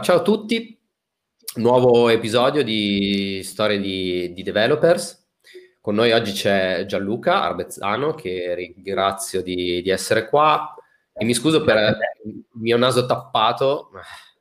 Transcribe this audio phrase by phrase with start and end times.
[0.00, 0.78] Allora, ciao a tutti,
[1.56, 5.28] nuovo episodio di Storie di, di Developers.
[5.78, 10.74] Con noi oggi c'è Gianluca Arbezzano, che ringrazio di, di essere qua.
[11.12, 13.90] E mi scuso per il mio naso tappato,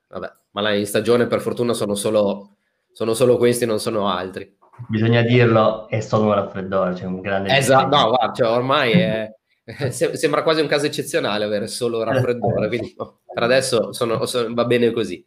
[0.07, 2.55] vabbè, ma in stagione per fortuna sono solo,
[2.93, 4.55] sono solo questi, non sono altri.
[4.87, 7.57] Bisogna dirlo, è solo un raffreddore, cioè un grande...
[7.57, 9.29] Esatto, no, guarda, cioè ormai è,
[9.91, 14.65] sembra quasi un caso eccezionale avere solo raffreddore, quindi no, per adesso sono, sono, va
[14.65, 15.25] bene così.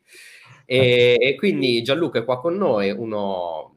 [0.64, 3.76] E, e, quindi Gianluca è qua con noi, uno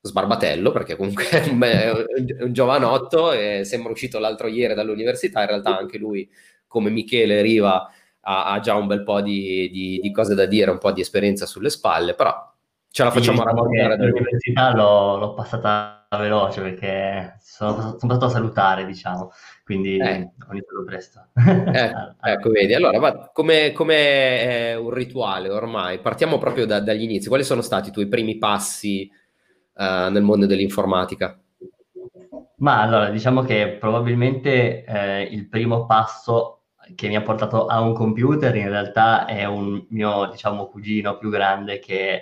[0.00, 5.98] sbarbatello, perché comunque è un, giovanotto, e sembra uscito l'altro ieri dall'università, in realtà anche
[5.98, 6.28] lui,
[6.66, 7.88] come Michele Riva,
[8.22, 11.00] ha, ha già un bel po' di, di, di, cose da dire, un po' di
[11.00, 12.52] esperienza sulle spalle, però
[12.90, 14.08] ce la facciamo sì, diciamo raccontare.
[14.08, 19.32] L'università l'ho, l'ho, passata veloce perché sono, sono passato a salutare, diciamo,
[19.72, 20.32] quindi eh.
[20.48, 21.28] ho iniziato presto.
[21.34, 21.92] Eh,
[22.30, 27.28] ecco, vedi, allora, come, come un rituale ormai, partiamo proprio da, dagli inizi.
[27.28, 29.10] Quali sono stati i tuoi primi passi
[29.74, 31.40] uh, nel mondo dell'informatica?
[32.56, 36.61] Ma allora, diciamo che probabilmente eh, il primo passo
[36.94, 41.30] che mi ha portato a un computer in realtà è un mio, diciamo, cugino più
[41.30, 42.14] grande che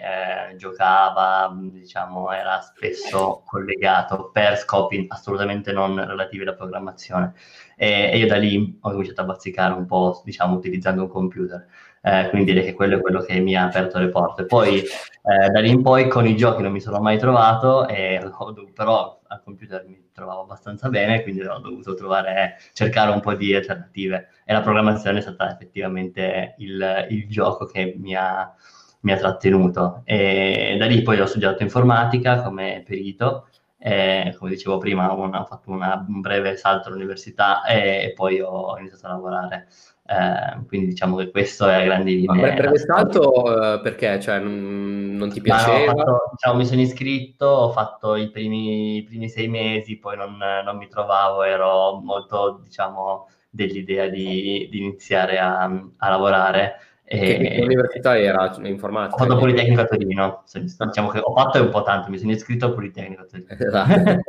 [0.53, 7.35] eh, giocava, diciamo, era spesso collegato per scopi assolutamente non relativi alla programmazione.
[7.77, 11.67] E, e io da lì ho cominciato a bazzicare un po', diciamo, utilizzando un computer.
[12.03, 14.47] Eh, quindi direi che quello è quello che mi ha aperto le porte.
[14.47, 18.21] Poi eh, da lì in poi con i giochi non mi sono mai trovato, e,
[18.75, 23.55] però al computer mi trovavo abbastanza bene, quindi ho dovuto trovare, cercare un po' di
[23.55, 28.53] alternative e la programmazione è stata effettivamente il, il gioco che mi ha,
[29.01, 30.03] mi ha, trattenuto.
[30.05, 33.49] E da lì poi ho studiato informatica come perito,
[33.83, 38.77] e, come dicevo prima ho fatto una, un breve salto all'università e, e poi ho
[38.79, 39.67] iniziato a lavorare
[40.11, 42.49] eh, quindi diciamo che questo è a grandi linee.
[42.49, 44.19] Ma breve salto eh, perché?
[44.19, 45.93] Cioè, non, non ti piaceva?
[45.93, 50.17] No, fatto, diciamo, mi sono iscritto, ho fatto i primi, i primi sei mesi, poi
[50.17, 56.81] non, non, mi trovavo, ero molto, diciamo, dell'idea di, di iniziare a, a lavorare.
[57.13, 57.39] E...
[57.57, 58.55] Che università era?
[58.63, 59.15] Informatica?
[59.17, 62.67] Ho fatto Politecnico a Torino, diciamo che ho fatto un po' tanto, mi sono iscritto
[62.67, 63.49] a Politecnico a Torino.
[63.59, 64.21] Esatto.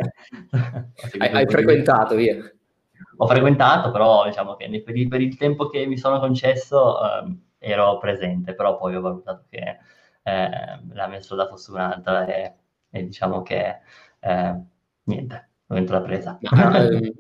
[1.20, 2.52] hai, hai frequentato, via
[3.24, 7.36] ho frequentato, però diciamo che per il, per il tempo che mi sono concesso eh,
[7.60, 9.78] ero presente, però poi ho valutato che
[10.24, 10.50] eh,
[10.94, 12.54] la mia strada fosse un'altra e,
[12.90, 13.78] e diciamo che
[14.20, 14.60] eh,
[15.04, 16.40] niente, ho vinto la presa.
[16.42, 17.14] Ma, ehm,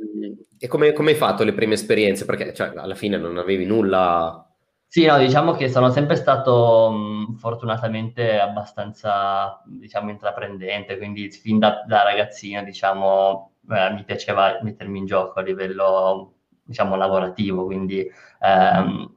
[0.58, 2.26] e come, come, hai fatto le prime esperienze?
[2.26, 4.46] Perché cioè, alla fine non avevi nulla...
[4.94, 11.86] Sì, no, diciamo che sono sempre stato mh, fortunatamente abbastanza, diciamo, intraprendente, quindi fin da,
[11.88, 18.06] da ragazzino, diciamo, eh, mi piaceva mettermi in gioco a livello, diciamo, lavorativo, quindi
[18.42, 19.16] ehm,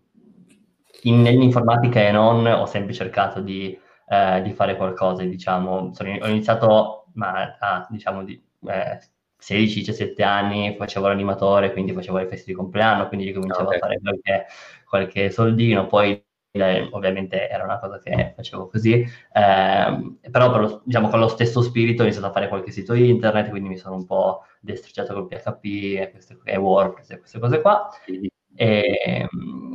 [1.03, 3.77] in, nell'informatica e non ho sempre cercato di,
[4.09, 9.01] eh, di fare qualcosa, diciamo, sono, ho iniziato ma, a, diciamo, di, eh,
[9.45, 13.77] 16-17 anni, facevo l'animatore, quindi facevo le feste di compleanno, quindi cominciavo okay.
[13.77, 14.47] a fare qualche,
[14.95, 21.09] qualche soldino, poi eh, ovviamente era una cosa che facevo così, eh, però lo, diciamo,
[21.09, 24.07] con lo stesso spirito ho iniziato a fare qualche sito internet, quindi mi sono un
[24.07, 27.89] po' destricciato col PHP e, queste, e WordPress e queste cose qua.
[28.57, 29.29] E,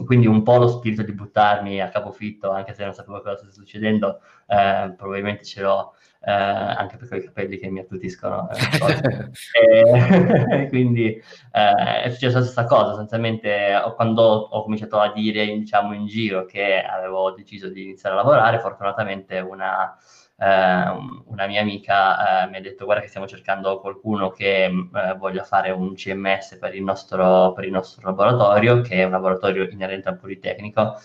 [0.06, 3.52] quindi un po' lo spirito di buttarmi a capofitto, anche se non sapevo cosa stesse
[3.52, 8.50] succedendo, eh, probabilmente ce l'ho eh, anche perché ho i capelli che mi attutiscono.
[8.52, 8.59] Eh,
[10.69, 11.22] quindi
[11.52, 16.46] eh, è successa la stessa cosa, sostanzialmente quando ho cominciato a dire diciamo, in giro
[16.46, 19.96] che avevo deciso di iniziare a lavorare, fortunatamente una,
[20.38, 20.84] eh,
[21.25, 25.44] una mia amica eh, mi ha detto guarda che stiamo cercando qualcuno che eh, voglia
[25.44, 30.09] fare un CMS per il, nostro, per il nostro laboratorio, che è un laboratorio inerente
[30.09, 30.97] al Politecnico,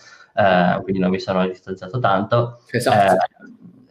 [0.83, 2.59] quindi non mi sono distanziato tanto.
[2.69, 3.15] Esatto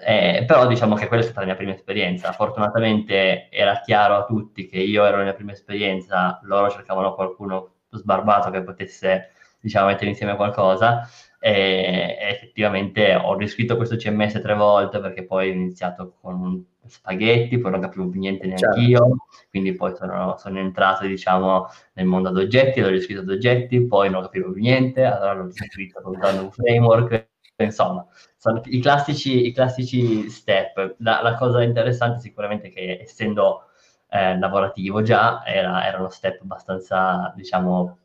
[0.07, 2.33] eh, però diciamo che quella è stata la mia prima esperienza.
[2.33, 7.73] Fortunatamente era chiaro a tutti che io ero la mia prima esperienza, loro cercavano qualcuno
[7.91, 11.09] sbarbato che potesse, diciamo, mettere insieme qualcosa.
[11.39, 17.59] E, e effettivamente ho riscritto questo CMS tre volte perché poi ho iniziato con spaghetti,
[17.59, 18.81] poi non capivo più niente neanche certo.
[18.81, 19.17] io,
[19.51, 24.11] quindi poi sono, sono, entrato diciamo nel mondo ad oggetti, l'ho riscritto ad oggetti, poi
[24.11, 27.29] non capivo più niente, allora l'ho riscritto usando un framework,
[27.63, 28.07] insomma,
[28.37, 30.97] sono i classici, i classici step.
[30.99, 33.69] La, la, cosa interessante sicuramente è che essendo
[34.11, 37.99] eh, lavorativo già era, erano step abbastanza, diciamo,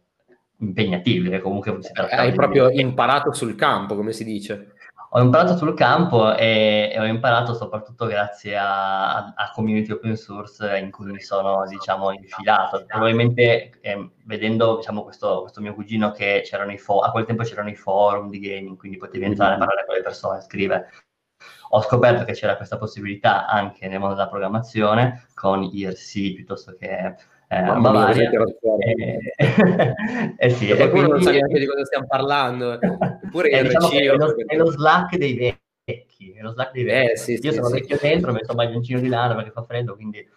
[0.60, 2.80] impegnativi, che comunque si tratta Hai proprio di...
[2.80, 4.74] imparato sul campo, come si dice.
[5.12, 10.78] Ho imparato sul campo e, e, ho imparato soprattutto grazie a, a, community open source
[10.78, 12.86] in cui mi sono, diciamo, infilato.
[12.86, 17.44] Probabilmente eh, vedendo, diciamo, questo, questo, mio cugino che c'erano i fo- a quel tempo
[17.44, 19.66] c'erano i forum di gaming, quindi potevi entrare a mm-hmm.
[19.66, 20.90] parlare con le persone, scrivere.
[21.72, 27.16] Ho scoperto che c'era questa possibilità anche nel mondo della programmazione con IRC piuttosto che
[27.52, 28.30] eh, Mamma Bavaria.
[28.30, 29.20] Eh,
[30.38, 31.10] eh sì, e quindi...
[31.10, 32.80] non sa neanche di cosa stiamo parlaando.
[32.80, 36.32] Eppure eh, diciamo è, lo, è, lo, Slack dei vecchi.
[36.32, 37.12] È lo Slack dei vecchi.
[37.12, 37.74] Eh, sì, Io sì, sono sì.
[37.74, 40.28] vecchio dentro, sono maglioncino di lana perché fa freddo, quindi eh,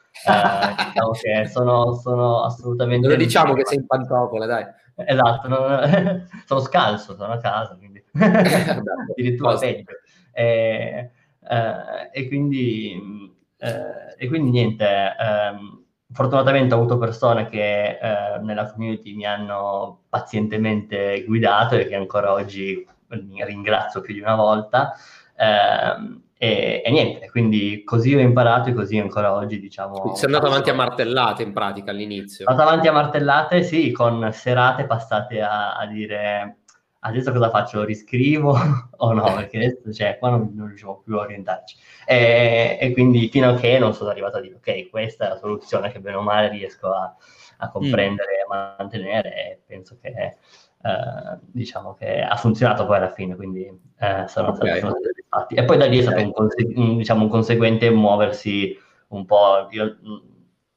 [0.87, 3.07] diciamo che sono, sono assolutamente...
[3.07, 4.65] Non lo diciamo che sei in pantofole, dai.
[4.95, 6.27] Esatto, non...
[6.47, 9.91] sono scalzo, sono a casa, quindi addirittura peggio.
[10.33, 11.11] E,
[11.47, 15.15] eh, e, quindi, eh, e quindi niente...
[15.21, 15.81] Ehm,
[16.13, 22.33] fortunatamente ho avuto persone che eh, nella community mi hanno pazientemente guidato e che ancora
[22.33, 24.95] oggi ringrazio più di una volta.
[25.37, 30.13] Eh, e, e, niente, quindi così ho imparato e così ancora oggi, diciamo...
[30.17, 32.45] Sei andato avanti a martellate in pratica all'inizio.
[32.45, 36.62] Sono andato avanti a martellate, sì, con serate passate a, a dire
[37.05, 37.85] adesso cosa faccio?
[37.85, 38.57] Riscrivo
[38.97, 39.35] o no?
[39.35, 41.77] Perché adesso cioè, qua non, non riusciamo più a orientarci.
[42.07, 45.37] E, e, quindi fino a che non sono arrivato a dire ok, questa è la
[45.37, 47.15] soluzione che bene o male riesco a,
[47.59, 48.53] a comprendere e mm.
[48.53, 50.37] a mantenere e penso che
[50.85, 53.67] eh, diciamo che ha funzionato poi alla fine, quindi
[53.99, 54.81] eh, sono, okay.
[54.81, 55.55] sono soddisfatti.
[55.55, 58.77] E poi da lì è stato un, conse- un, diciamo, un conseguente muoversi
[59.09, 59.69] un po'.
[59.71, 59.97] Io,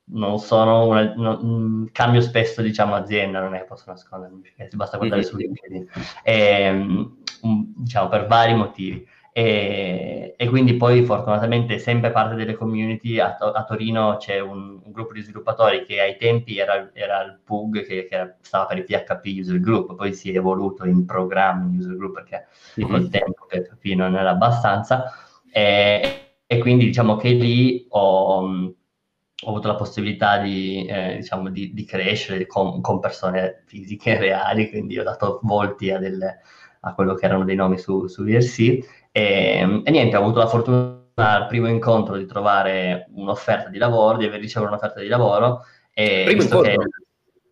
[0.08, 5.22] non sono una, non, cambio spesso diciamo azienda non è che posso nascondermi basta guardare
[5.22, 5.30] mm-hmm.
[5.30, 5.88] su LinkedIn
[6.24, 13.20] e, um, diciamo per vari motivi e, e, quindi poi fortunatamente sempre parte delle community
[13.20, 17.40] a, a Torino c'è un, un, gruppo di sviluppatori che ai tempi era, era il
[17.44, 21.80] PUG che, che, stava per il PHP User Group poi si è evoluto in Programming
[21.80, 22.46] User Group perché
[22.80, 22.90] mm-hmm.
[22.90, 25.12] col tempo PHP non era abbastanza
[25.52, 28.74] e, e quindi diciamo che lì ho
[29.44, 34.70] ho avuto la possibilità di, eh, diciamo, di, di crescere con, con, persone fisiche reali,
[34.70, 36.40] quindi ho dato volti a, delle,
[36.82, 38.60] a quello che erano dei nomi su, su VRC
[39.12, 44.18] e, e, niente, ho avuto la fortuna al primo incontro di trovare un'offerta di lavoro,
[44.18, 46.72] di aver ricevuto un'offerta di lavoro e primo incontro?
[46.72, 46.90] Che,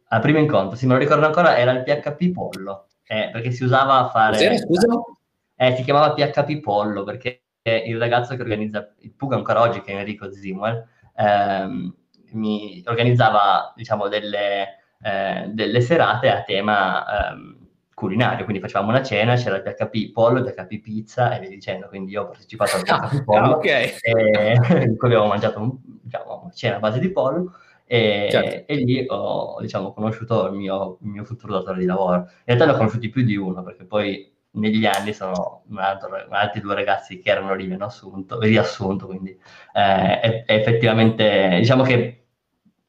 [0.08, 3.64] al primo incontro, sì, me lo ricordo ancora, era il PHP Pollo, eh, perché si
[3.64, 4.34] usava a fare...
[4.34, 4.88] Cos'era, scusa?
[5.56, 9.94] Eh, si chiamava PHP Pollo, perché il ragazzo che organizza il PUG ancora oggi, che
[9.94, 10.86] è Enrico Zimuel,
[11.16, 11.96] ehm,
[12.32, 17.58] mi organizzava diciamo, delle, eh, delle, serate a tema ehm,
[17.94, 21.88] culinario, quindi facevamo una cena, c'era il PHP pollo, il PHP pizza e via dicendo,
[21.88, 23.94] quindi io ho partecipato al PHP pollo, ah, okay.
[24.02, 27.54] e, in cui abbiamo mangiato un, diciamo, una cena a base di pollo
[27.86, 28.72] e, certo.
[28.72, 32.16] e lì ho diciamo, conosciuto il mio, il mio, futuro datore di lavoro.
[32.16, 36.62] In realtà ne ho conosciuti più di uno, perché poi negli anni sono altro, altri
[36.62, 39.38] due ragazzi che erano lì riassunto, riassunto quindi
[39.74, 42.26] eh, effettivamente diciamo che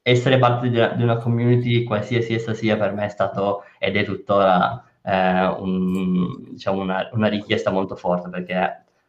[0.01, 3.95] essere parte di una, di una, community, qualsiasi essa sia, per me è stato ed
[3.97, 8.55] è tuttora eh, un, diciamo una, una, richiesta molto forte perché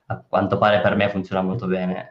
[0.06, 2.08] a quanto pare per me funziona molto bene,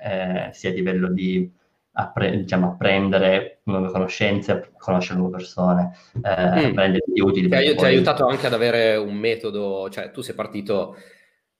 [0.50, 1.52] eh, sia a livello di
[1.96, 6.76] appre- diciamo, apprendere nuove conoscenze, conoscere nuove persone, eh, mm.
[6.76, 7.48] renderti utili.
[7.48, 10.96] Ti, ha, ti ha aiutato anche ad avere un metodo, cioè tu sei partito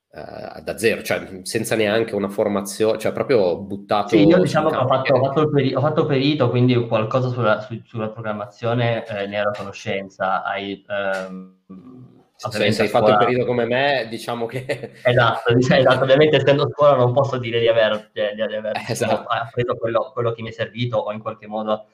[0.10, 4.10] uh, da zero, cioè senza neanche una formazione, cioè proprio buttato.
[4.10, 7.62] Sì, io diciamo che ho fatto, ho, fatto peri- ho fatto, perito, quindi qualcosa sulla,
[7.62, 10.44] su, sulla programmazione eh, ne ero conoscenza.
[10.44, 14.66] Hai, um, se, se hai fatto il periodo come me, diciamo che...
[15.04, 19.26] Esatto, esatto, ovviamente essendo scuola non posso dire di aver, di, di aver esatto.
[19.52, 21.88] preso quello, quello, che mi è servito o in qualche modo,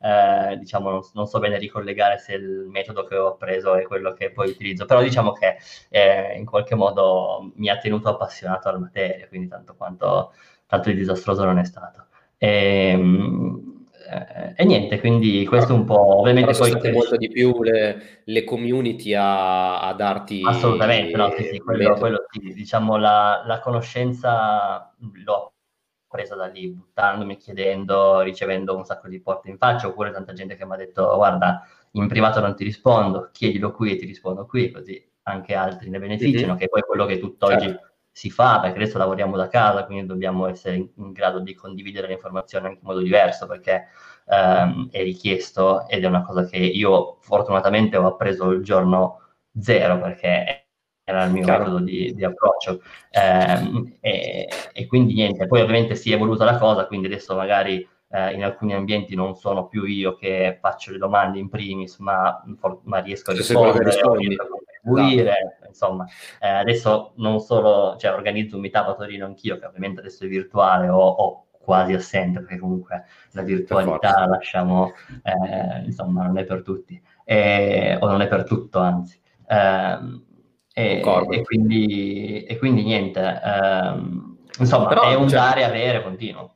[0.00, 4.12] eh, diciamo, non, non, so bene ricollegare se il metodo che ho preso è quello
[4.12, 5.56] che poi utilizzo, però diciamo che
[5.88, 10.32] eh, in qualche modo mi ha tenuto appassionato alla materia, quindi tanto quanto
[10.68, 12.06] tanto di disastroso non è stato.
[12.36, 13.77] E, ehm,
[14.10, 16.18] eh, e niente, quindi questo è un po'...
[16.20, 16.70] Ovviamente poi...
[16.70, 20.40] Sono molto di più le, le community a, a, darti...
[20.44, 25.52] Assolutamente, no, sì, sì, quello, quello sì, diciamo la, la conoscenza l'ho
[26.08, 30.56] presa da lì, buttandomi, chiedendo, ricevendo un sacco di porte in faccia, oppure tanta gente
[30.56, 34.46] che mi ha detto guarda, in privato non ti rispondo, chiedilo qui e ti rispondo
[34.46, 36.56] qui, così anche altri ne beneficiano, mm-hmm.
[36.56, 37.87] che è poi quello che tutt'oggi certo
[38.18, 42.08] si fa, perché adesso lavoriamo da casa, quindi dobbiamo essere in, in grado di condividere
[42.08, 43.86] le informazioni anche in modo diverso, perché
[44.26, 49.20] ehm, è richiesto ed è una cosa che io fortunatamente ho appreso il giorno
[49.60, 50.66] zero, perché
[51.04, 51.58] era il mio Chiaro.
[51.60, 52.82] metodo di, di approccio.
[53.08, 57.88] Eh, e, e, quindi niente, poi ovviamente si è evoluta la cosa, quindi adesso magari
[58.10, 62.42] eh, in alcuni ambienti non sono più io che faccio le domande in primis, ma,
[62.82, 63.92] ma riesco a rispondere
[64.94, 65.66] distribuire, esatto.
[65.66, 66.06] insomma,
[66.40, 70.28] eh, adesso non solo, cioè organizzo un meetup a Torino anch'io, che ovviamente adesso è
[70.28, 74.92] virtuale o, o quasi assente, perché comunque la virtualità la lasciamo,
[75.22, 79.20] eh, insomma, non è per tutti, e, o non è per tutto, anzi.
[79.46, 80.26] Eh,
[80.72, 86.54] e, e, quindi, e, quindi, niente, ehm, insomma, Però, è un cioè, dare avere continuo.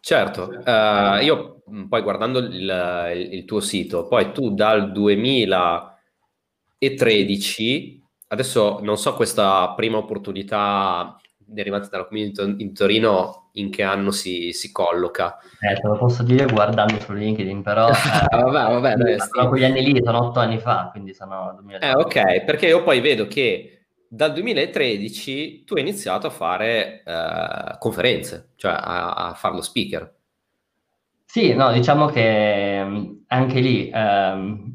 [0.00, 4.92] Certo, uh, io poi guardando il, il, il, tuo sito, poi tu dal
[6.78, 14.10] 2013, adesso non so questa prima opportunità derivante dalla community in Torino in che anno
[14.10, 15.38] si, si colloca.
[15.60, 17.88] Eh, te lo posso dire guardando su LinkedIn, però...
[17.88, 17.92] Eh,
[18.36, 21.52] vabbè, vabbè, dai, sono quegli anni lì, sono otto anni fa, quindi sono...
[21.60, 21.86] 2013.
[21.86, 27.78] Eh, ok, perché io poi vedo che dal 2013 tu hai iniziato a fare eh,
[27.78, 30.12] conferenze, cioè a, a fare lo speaker.
[31.24, 34.73] Sì, no, diciamo che mm, anche lì ehm,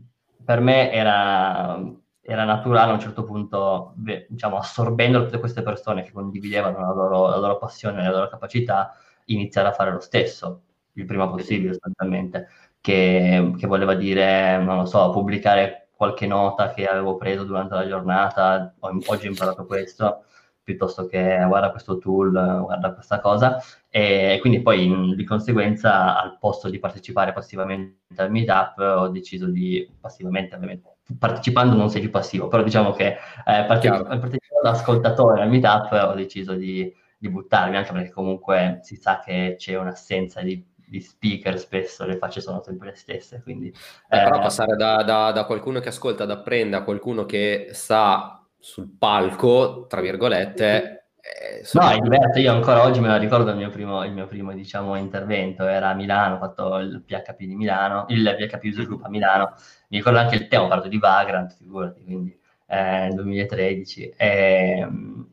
[0.49, 1.79] per me era,
[2.21, 3.93] era, naturale a un certo punto,
[4.27, 8.29] diciamo, assorbendo tutte queste persone che condividevano la loro, la loro passione e la loro
[8.29, 10.63] capacità, iniziare a fare lo stesso,
[10.93, 12.47] il prima possibile sostanzialmente,
[12.81, 17.87] che, che voleva dire, non lo so, pubblicare qualche nota che avevo preso durante la
[17.87, 20.23] giornata, oggi ho imparato questo,
[20.69, 23.59] piuttosto che guarda questo tool, guarda questa cosa,
[23.89, 29.89] e quindi poi di conseguenza al posto di partecipare passivamente al meetup ho deciso di,
[29.99, 35.41] passivamente ovviamente, partecipando non sei più passivo, però diciamo che eh, partecip- partecipando da ascoltatore
[35.41, 40.41] al meetup ho deciso di, di buttarmi, anche perché comunque si sa che c'è un'assenza
[40.41, 43.41] di di speaker spesso le facce sono sempre le stesse.
[43.43, 43.73] Quindi, eh,
[44.23, 48.89] però passare da, da, da, qualcuno che ascolta ad apprende a qualcuno che sta sul
[48.97, 51.05] palco, tra virgolette...
[51.19, 52.39] Eh, no, è diverso.
[52.39, 55.65] Io ancora oggi me la ricordo il mio primo, il mio primo diciamo, intervento.
[55.65, 59.53] Era a Milano, ho fatto il PHP di Milano, il PHP User Group a Milano.
[59.89, 62.37] Mi ricordo anche il tema, ho parlato di Vagrant, figurati, quindi
[62.67, 64.13] eh, nel 2013.
[64.15, 65.27] E, ehm,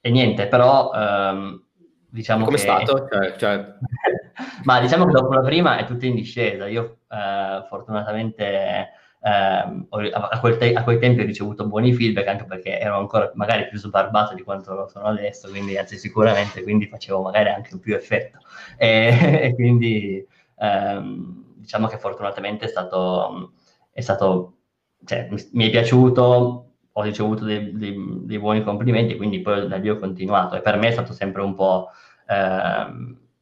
[0.00, 0.90] e niente, però...
[0.92, 1.62] Um,
[2.10, 2.62] diciamo Come che...
[2.62, 3.08] è stato?
[3.10, 3.74] Cioè, cioè...
[4.64, 6.66] Ma diciamo che dopo la prima è tutto in discesa.
[6.66, 12.44] Io eh, fortunatamente eh, a, quel te- a, quei tempi ho ricevuto buoni feedback anche
[12.44, 16.86] perché ero ancora magari più sbarbato di quanto lo sono adesso, quindi anzi sicuramente quindi
[16.86, 18.38] facevo magari anche più effetto.
[18.80, 20.24] E, e quindi
[20.58, 23.52] ehm, diciamo che fortunatamente è stato,
[23.90, 24.58] è stato
[25.04, 29.88] cioè, mi è piaciuto, ho ricevuto dei, dei, dei, buoni complimenti, quindi poi da lì
[29.88, 30.56] ho continuato.
[30.56, 31.88] E per me è stato sempre un po'
[32.26, 32.86] eh,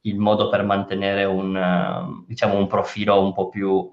[0.02, 3.92] il modo per mantenere un, diciamo, un profilo un po' più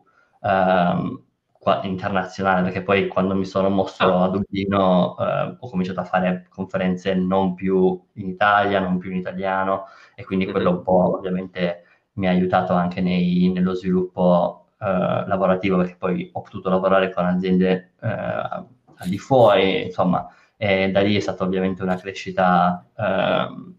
[1.64, 6.46] uh, internazionale, perché poi quando mi sono mosso a Dublino uh, ho cominciato a fare
[6.50, 11.84] conferenze non più in Italia, non più in italiano, e quindi quello un po' ovviamente
[12.14, 17.94] mi ha aiutato anche nei, nello sviluppo lavorativo, perché poi ho potuto lavorare con aziende
[18.00, 18.68] al
[19.06, 20.28] di fuori, insomma,
[20.58, 23.74] e da lì è stata ovviamente una crescita eh,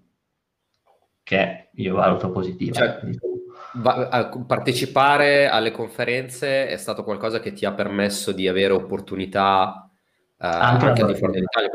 [1.22, 2.74] che io valuto positiva.
[2.74, 3.00] Cioè,
[3.74, 9.88] va, partecipare alle conferenze è stato qualcosa che ti ha permesso di avere opportunità
[10.38, 11.70] eh, anche, anche di fuori dall'Italia?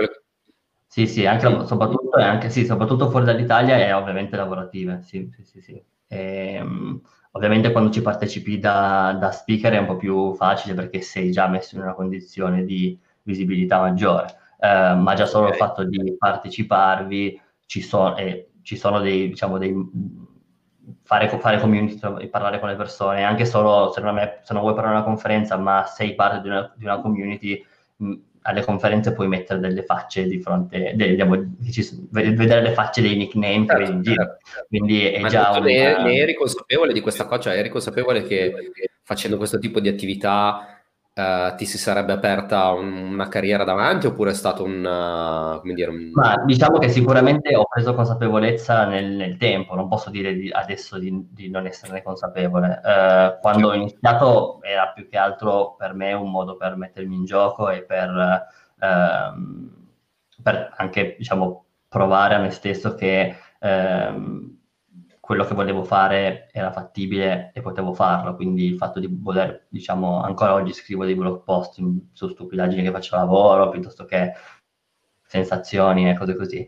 [0.85, 1.67] Sì, sì, anche, sì.
[1.67, 5.61] Soprattutto, anche, sì, soprattutto fuori dall'Italia e ovviamente lavorative, sì, sì, sì.
[5.61, 5.83] sì.
[6.07, 6.99] E, um,
[7.31, 11.47] ovviamente quando ci partecipi da, da, speaker è un po' più facile perché sei già
[11.47, 15.57] messo in una condizione di visibilità maggiore, uh, ma già solo okay.
[15.57, 19.71] il fatto di parteciparvi ci sono, eh, ci sono dei, diciamo, dei
[21.03, 24.73] fare, fare community, parlare con le persone, anche solo se non, è, se non vuoi
[24.73, 27.65] parlare a una conferenza, ma sei parte di una, di una community,
[27.97, 31.55] mh, alle conferenze puoi mettere delle facce di fronte, delle, diciamo,
[32.09, 34.23] vedere le facce dei nickname certo, che vedi in giro.
[34.23, 34.65] Certo.
[34.69, 35.63] Quindi è ma già un...
[35.63, 37.41] Ne, ne eri consapevole di questa cosa?
[37.41, 38.71] Cioè eri consapevole che
[39.03, 40.78] facendo questo tipo di attività
[41.19, 45.73] Uh, ti si sarebbe aperta un, una carriera davanti oppure è stato un, uh, come
[45.73, 46.11] dire, un...
[46.13, 50.97] Ma diciamo che sicuramente ho preso consapevolezza nel, nel tempo, non posso dire di, adesso
[50.97, 52.79] di, di, non esserne consapevole.
[52.81, 57.25] Uh, quando ho iniziato era più che altro per me un modo per mettermi in
[57.25, 58.47] gioco e per,
[58.79, 59.87] ehm,
[60.41, 64.58] per anche diciamo, provare a me stesso che ehm,
[65.29, 70.23] quello che volevo fare era fattibile e potevo farlo, quindi il fatto di voler, diciamo,
[70.23, 74.33] ancora oggi scrivo dei blog post in, su stupidaggini che faccio lavoro, piuttosto che
[75.21, 76.67] sensazioni e cose così, eh,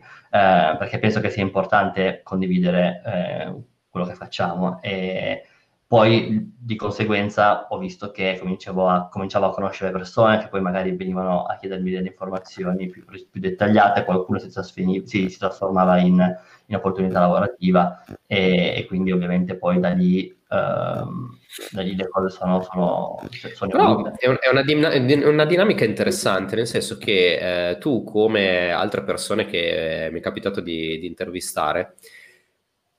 [0.78, 4.80] perché penso che sia importante condividere eh, quello che facciamo.
[4.80, 5.44] E
[5.84, 10.94] poi di conseguenza ho visto che cominciavo a, cominciavo a conoscere persone che poi magari
[10.94, 16.36] venivano a chiedermi delle informazioni più, più dettagliate, qualcuno si, trasfini, si, si trasformava in,
[16.66, 21.38] in, opportunità lavorativa e, e, quindi ovviamente poi da lì ehm,
[21.72, 23.20] le cose sono, sono,
[23.54, 28.04] sono Però è, un, è, una din- una, dinamica interessante, nel senso che eh, tu,
[28.04, 31.94] come altre persone che mi è capitato di, di intervistare,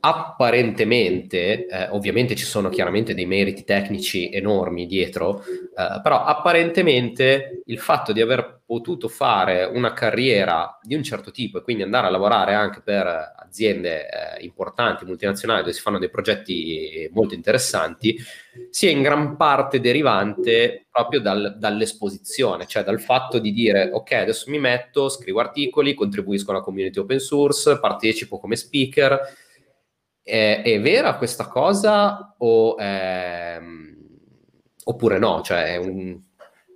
[0.05, 7.79] apparentemente, eh, ovviamente ci sono chiaramente dei meriti tecnici enormi dietro, eh, però apparentemente il
[7.79, 12.09] fatto di aver potuto fare una carriera di un certo tipo e quindi andare a
[12.09, 18.17] lavorare anche per aziende eh, importanti, multinazionali, dove si fanno dei progetti molto interessanti,
[18.69, 24.51] sia in gran parte derivante proprio dal, dall'esposizione, cioè dal fatto di dire ok, adesso
[24.51, 29.42] mi metto, scrivo articoli, contribuisco alla community open source, partecipo come speaker
[30.23, 33.59] è, è vera questa cosa o è,
[34.85, 35.41] oppure no?
[35.41, 36.17] Cioè è, un,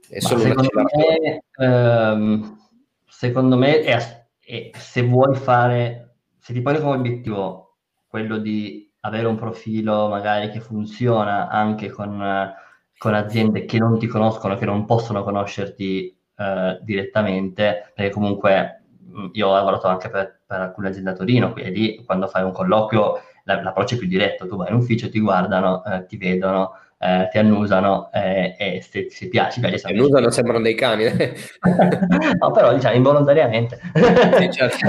[0.09, 2.59] è solo una me, ehm,
[3.07, 3.83] secondo me
[4.77, 7.77] se vuoi fare, se ti poni come obiettivo
[8.07, 12.53] quello di avere un profilo magari che funziona anche con,
[12.97, 18.83] con aziende che non ti conoscono, che non possono conoscerti eh, direttamente, perché comunque
[19.31, 23.21] io ho lavorato anche per, per alcune aziende a Torino, quindi quando fai un colloquio
[23.47, 27.37] l'approccio è più diretto, tu vai in ufficio, ti guardano, eh, ti vedono, eh, ti
[27.37, 29.61] annusano eh, e se, se piaci...
[29.61, 31.05] Ti annusano sembrano dei cani.
[32.39, 33.79] no, però diciamo involontariamente.
[34.37, 34.87] Sì, certo.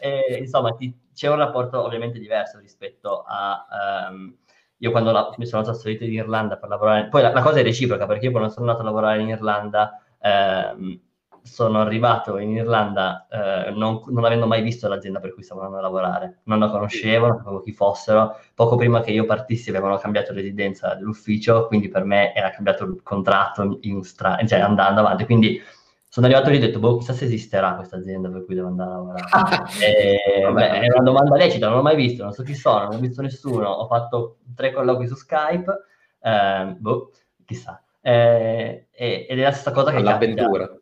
[0.00, 4.08] e, insomma, ti, c'è un rapporto ovviamente diverso rispetto a...
[4.10, 4.36] Um,
[4.78, 7.08] io quando la, mi sono trasferito in Irlanda per lavorare...
[7.08, 10.00] Poi la, la, cosa è reciproca, perché io quando sono andato a lavorare in Irlanda...
[10.20, 11.00] Um,
[11.46, 15.78] sono arrivato in Irlanda eh, non, non, avendo mai visto l'azienda per cui stavo andando
[15.78, 19.96] a lavorare, non la conoscevo, non sapevo chi fossero, poco prima che io partissi avevano
[19.96, 25.24] cambiato residenza dell'ufficio, quindi per me era cambiato il contratto in stra- cioè andando avanti,
[25.24, 25.62] quindi
[26.08, 28.68] sono arrivato lì e ho detto, boh, chissà se esisterà questa azienda per cui devo
[28.68, 29.64] andare a lavorare.
[29.80, 32.94] e, beh, è una domanda lecita, non l'ho mai visto, non so chi sono, non
[32.94, 35.72] ho visto nessuno, ho fatto tre colloqui su Skype,
[36.20, 37.12] eh, boh,
[37.44, 37.80] chissà.
[38.00, 40.66] Eh, ed è la stessa cosa che L'avventura.
[40.66, 40.80] Capita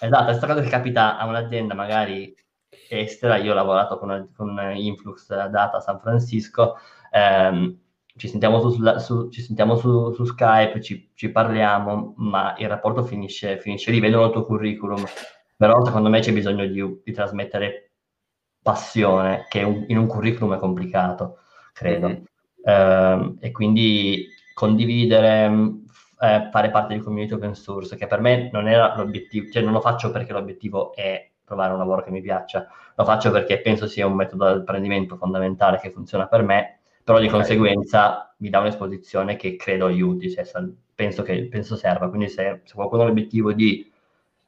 [0.00, 2.34] Esatto, questa cosa che capita a un'azienda magari
[2.88, 6.76] estera, io ho lavorato con, con Influx Data San Francisco,
[7.10, 7.78] ehm,
[8.16, 13.04] ci sentiamo, su, su, ci sentiamo su, su Skype, ci, ci, parliamo, ma il rapporto
[13.04, 15.04] finisce, finisce lì, vedono il tuo curriculum,
[15.56, 17.92] però secondo me c'è bisogno di, di trasmettere
[18.62, 21.38] passione, che un, in un curriculum è complicato,
[21.72, 22.08] credo.
[22.08, 22.22] Mm-hmm.
[22.64, 25.48] Eh, e quindi condividere,
[26.20, 29.72] eh, fare parte di community open source, che per me non era l'obiettivo, cioè non
[29.72, 33.86] lo faccio perché l'obiettivo è trovare un lavoro che mi piaccia, lo faccio perché penso
[33.86, 37.38] sia un metodo di apprendimento fondamentale che funziona per me, però di okay.
[37.38, 40.44] conseguenza mi dà un'esposizione che credo aiuti, cioè,
[40.94, 43.90] penso, che, penso serva, quindi se, se qualcuno ha l'obiettivo di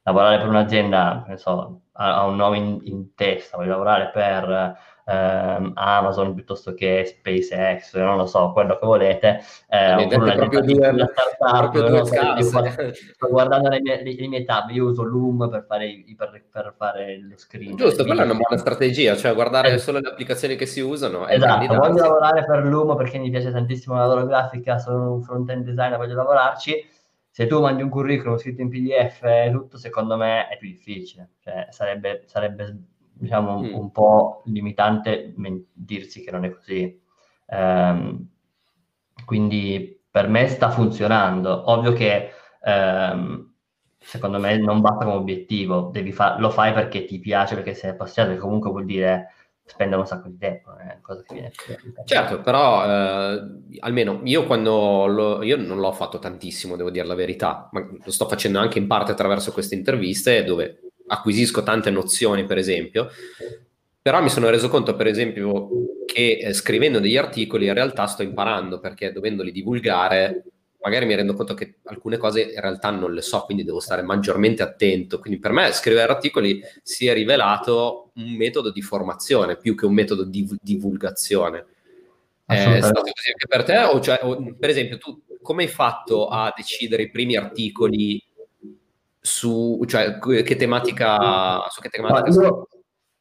[0.03, 4.77] lavorare per un'azienda, so, ha, ha, un nome in, in testa, vuole lavorare per
[5.11, 9.40] ehm, Amazon piuttosto che SpaceX, non lo so, quello che volete.
[9.68, 14.70] Eh, proprio due, startup, proprio no, sto, sto guardando le mie, le, le mie, tab,
[14.70, 17.77] io uso Loom per fare, per, per fare lo screen.
[17.77, 19.79] Giusto, quella è una buona strategia, cioè guardare eh.
[19.79, 21.27] solo le applicazioni che si usano.
[21.27, 25.64] Esatto, voglio lavorare per Loom perché mi piace tantissimo la loro grafica, sono un front-end
[25.64, 26.99] designer, voglio lavorarci
[27.33, 31.31] se tu mandi un curriculum scritto in PDF e tutto, secondo me è più difficile.
[31.38, 32.89] Cioè, sarebbe, sarebbe
[33.21, 33.75] diciamo, mm.
[33.75, 35.35] un po' limitante
[35.73, 36.99] dirsi che non è così.
[37.47, 38.27] Um,
[39.25, 41.71] quindi per me sta funzionando.
[41.71, 42.31] Ovvio che
[42.65, 43.53] um,
[43.99, 48.35] secondo me non basta come obiettivo, fa- lo fai perché ti piace, perché sei appassionato,
[48.35, 49.35] che comunque vuol dire
[49.71, 51.53] spendere un sacco di tempo, che viene
[52.05, 57.15] Certo, però eh, almeno io quando lo, io non l'ho fatto tantissimo, devo dire la
[57.15, 62.44] verità, ma lo sto facendo anche in parte attraverso queste interviste dove acquisisco tante nozioni,
[62.44, 63.11] per esempio,
[64.03, 65.68] però mi sono reso conto, per esempio,
[66.07, 70.44] che eh, scrivendo degli articoli in realtà sto imparando perché dovendoli divulgare,
[70.83, 74.03] magari mi rendo conto che alcune cose in realtà non le so, quindi devo stare
[74.03, 75.18] maggiormente attento.
[75.18, 79.94] Quindi per me scrivere articoli si è rivelato un metodo di formazione più che un
[79.94, 81.66] metodo di divulgazione.
[82.46, 83.79] È stato così anche per te?
[83.83, 88.23] O cioè, o, per esempio, tu come hai fatto a decidere i primi articoli
[89.21, 92.67] su, cioè, che tematica, su che tematica no,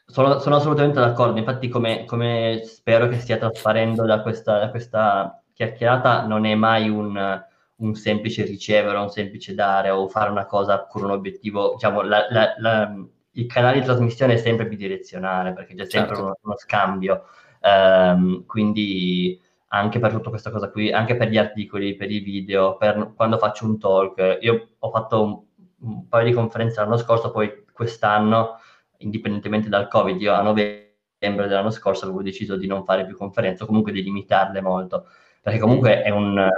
[0.05, 5.43] sono, sono, assolutamente d'accordo, infatti come, come, spero che stia trasparendo da questa, da questa
[5.53, 7.43] chiacchierata, non è mai un,
[7.75, 12.25] un, semplice ricevere, un semplice dare o fare una cosa con un obiettivo, diciamo, la,
[12.29, 12.95] la, la,
[13.31, 16.23] il canale di trasmissione è sempre bidirezionale perché c'è sempre certo.
[16.23, 17.25] uno, uno, scambio,
[17.61, 22.77] um, quindi anche per tutta questa cosa qui, anche per gli articoli, per i video,
[22.77, 25.47] per quando faccio un talk, io ho fatto un
[25.81, 28.59] un paio di conferenze l'anno scorso, poi quest'anno,
[28.97, 30.87] indipendentemente dal Covid, io a novembre
[31.19, 35.07] dell'anno scorso avevo deciso di non fare più conferenze o comunque di limitarle molto.
[35.41, 36.49] perché comunque è un,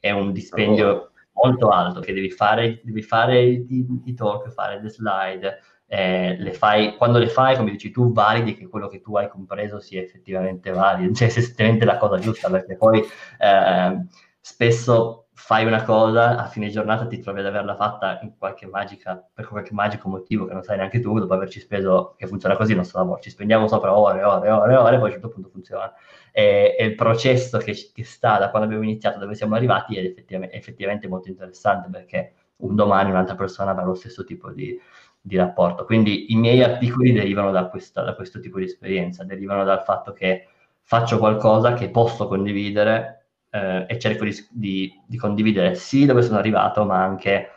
[0.00, 5.60] è un dispendio molto alto che devi fare, devi fare i, talk, fare le slide,
[5.86, 9.28] eh, le fai, quando le fai, come dici tu, validi che quello che tu hai
[9.28, 13.02] compreso sia effettivamente valido, cioè sia effettivamente la cosa giusta, perché poi
[13.38, 14.04] eh,
[14.40, 19.24] spesso fai una cosa, a fine giornata ti trovi ad averla fatta in qualche magica,
[19.32, 22.74] per qualche magico motivo che non sai neanche tu, dopo averci speso, che funziona così
[22.74, 25.92] nostro lavoro, ci spendiamo sopra ore, ore, ore, ore, poi a un certo punto funziona.
[26.32, 30.00] E, e il processo che, che, sta da quando abbiamo iniziato, dove siamo arrivati, è
[30.00, 34.76] effettivamente, effettivamente molto interessante, perché un domani un'altra persona avrà lo stesso tipo di,
[35.20, 35.84] di rapporto.
[35.84, 40.12] Quindi i miei articoli derivano da, questa, da questo tipo di esperienza, derivano dal fatto
[40.12, 40.48] che
[40.82, 43.17] faccio qualcosa che posso condividere
[43.50, 47.50] eh, e cerco di, di, di, condividere sì dove sono arrivato, ma anche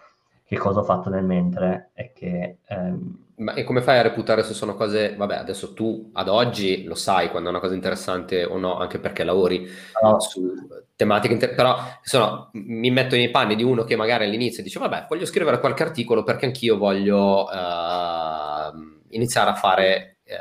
[0.45, 2.58] che cosa ho fatto nel mentre e che...
[2.67, 3.19] Ehm...
[3.41, 5.15] Ma e come fai a reputare se sono cose...
[5.15, 8.99] Vabbè, adesso tu ad oggi lo sai quando è una cosa interessante o no, anche
[8.99, 9.67] perché lavori
[10.01, 10.19] no.
[10.19, 10.54] su
[10.95, 11.34] tematiche...
[11.34, 11.56] Inter...
[11.56, 15.60] Però insomma, mi metto nei panni di uno che magari all'inizio dice vabbè, voglio scrivere
[15.60, 20.17] qualche articolo perché anch'io voglio uh, iniziare a fare...
[20.32, 20.34] Uh,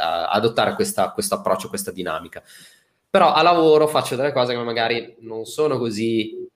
[0.00, 2.42] a adottare questo approccio, questa dinamica
[3.10, 6.48] però a lavoro faccio delle cose che magari non sono così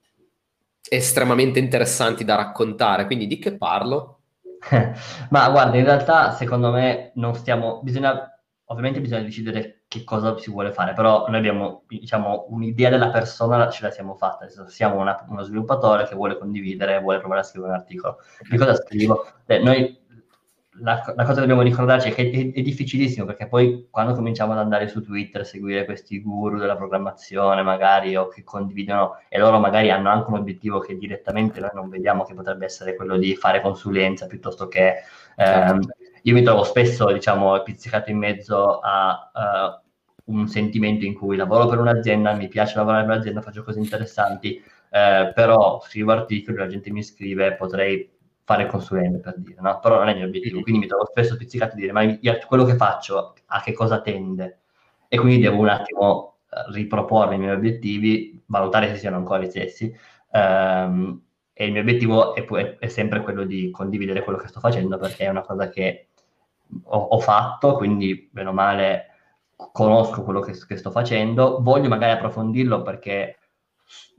[0.88, 4.20] estremamente interessanti da raccontare, quindi di che parlo?
[5.30, 10.50] Ma guarda, in realtà secondo me non stiamo, bisogna, ovviamente bisogna decidere che cosa si
[10.50, 15.24] vuole fare, però noi abbiamo, diciamo, un'idea della persona, ce la siamo fatta, siamo una,
[15.28, 18.18] uno sviluppatore che vuole condividere, vuole provare a scrivere un articolo.
[18.48, 19.26] Di cosa scrivo?
[19.46, 20.03] Eh, noi
[20.80, 24.52] la, la, cosa che dobbiamo ricordarci è che è, è, difficilissimo perché poi quando cominciamo
[24.52, 29.38] ad andare su Twitter a seguire questi guru della programmazione magari o che condividono e
[29.38, 33.16] loro magari hanno anche un obiettivo che direttamente noi non vediamo che potrebbe essere quello
[33.16, 34.94] di fare consulenza piuttosto che
[35.36, 35.94] ehm, certo.
[36.22, 39.82] io mi trovo spesso diciamo pizzicato in mezzo a uh,
[40.26, 44.62] un sentimento in cui lavoro per un'azienda, mi piace lavorare per un'azienda, faccio cose interessanti,
[44.90, 48.10] eh, però scrivo articoli, la gente mi scrive, potrei
[48.44, 49.78] fare consulente per dire, no?
[49.80, 52.38] però non è il mio obiettivo, quindi mi trovo spesso pizzicato a dire ma io,
[52.46, 54.60] quello che faccio a che cosa tende
[55.08, 59.48] e quindi devo un attimo eh, riproporre i miei obiettivi, valutare se siano ancora gli
[59.48, 59.94] stessi
[60.32, 61.22] um,
[61.54, 64.98] e il mio obiettivo è, è, è, sempre quello di condividere quello che sto facendo
[64.98, 66.08] perché è una cosa che
[66.84, 69.06] ho, ho fatto, quindi bene o male
[69.56, 73.38] conosco quello che, che, sto facendo, voglio magari approfondirlo perché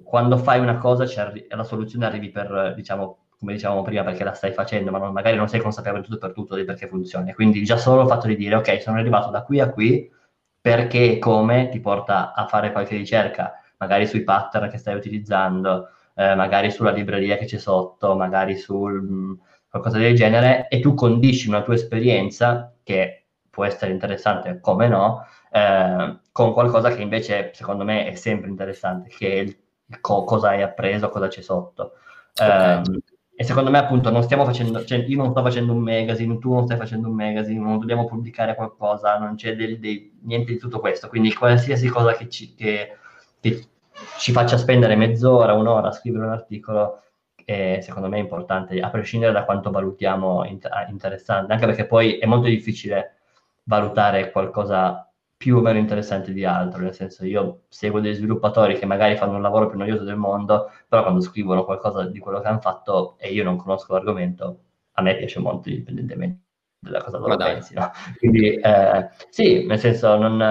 [0.03, 1.05] quando fai una cosa
[1.49, 5.37] la soluzione arrivi per, diciamo, come dicevamo prima, perché la stai facendo, ma non, magari
[5.37, 7.33] non sei consapevole tutto per tutto di perché funzioni.
[7.33, 10.11] Quindi già solo il fatto di dire, ok, sono arrivato da qui a qui,
[10.59, 15.89] perché e come ti porta a fare qualche ricerca, magari sui pattern che stai utilizzando,
[16.15, 19.33] eh, magari sulla libreria che c'è sotto, magari su mm,
[19.69, 25.25] qualcosa del genere, e tu condisci una tua esperienza, che può essere interessante come no,
[25.51, 29.57] eh, con qualcosa che invece secondo me è sempre interessante, che è il,
[30.01, 31.93] co- cosa hai appreso, cosa c'è sotto.
[32.33, 32.77] Okay.
[32.77, 32.99] Um,
[33.37, 36.53] e secondo me, appunto, non stiamo facendo, cioè io non sto facendo un magazine, tu
[36.53, 40.57] non stai facendo un magazine, non dobbiamo pubblicare qualcosa, non c'è del, del, niente di
[40.57, 41.09] tutto questo.
[41.09, 42.95] Quindi qualsiasi cosa che ci, che,
[43.41, 43.67] che
[44.19, 47.01] ci faccia spendere mezz'ora, un'ora a scrivere un articolo,
[47.43, 52.17] è, secondo me è importante, a prescindere da quanto valutiamo inter- interessante, anche perché poi
[52.17, 53.17] è molto difficile
[53.63, 55.04] valutare qualcosa
[55.37, 59.35] più o meno interessante di altro, nel senso io seguo degli sviluppatori che magari fanno
[59.35, 63.15] un lavoro più noioso del mondo, però quando scrivono qualcosa di quello che hanno fatto
[63.17, 64.59] e io non conosco l'argomento,
[64.93, 66.43] a me piace molto indipendentemente
[66.79, 67.91] dalla cosa loro pensi, no?
[68.17, 70.41] Quindi eh, sì, nel senso non...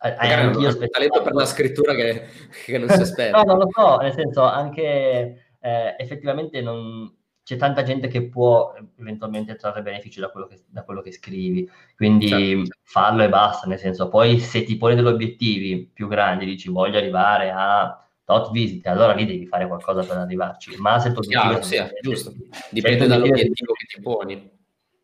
[0.00, 2.26] Eh, anche io un talento per la scrittura che,
[2.64, 3.42] che non si aspetta.
[3.42, 7.12] no, non lo so, nel senso anche eh, effettivamente non
[7.46, 11.70] c'è tanta gente che può eventualmente trarre beneficio da quello che, da quello che scrivi,
[11.94, 12.76] quindi certo.
[12.82, 16.98] fallo e basta, nel senso, poi se ti poni degli obiettivi più grandi, dici voglio
[16.98, 21.22] arrivare a tot visite, allora lì devi fare qualcosa per arrivarci, ma se il tuo
[21.22, 22.32] obiettivo sì, è, giusto,
[22.72, 24.50] dipende dall'obiettivo che ti poni.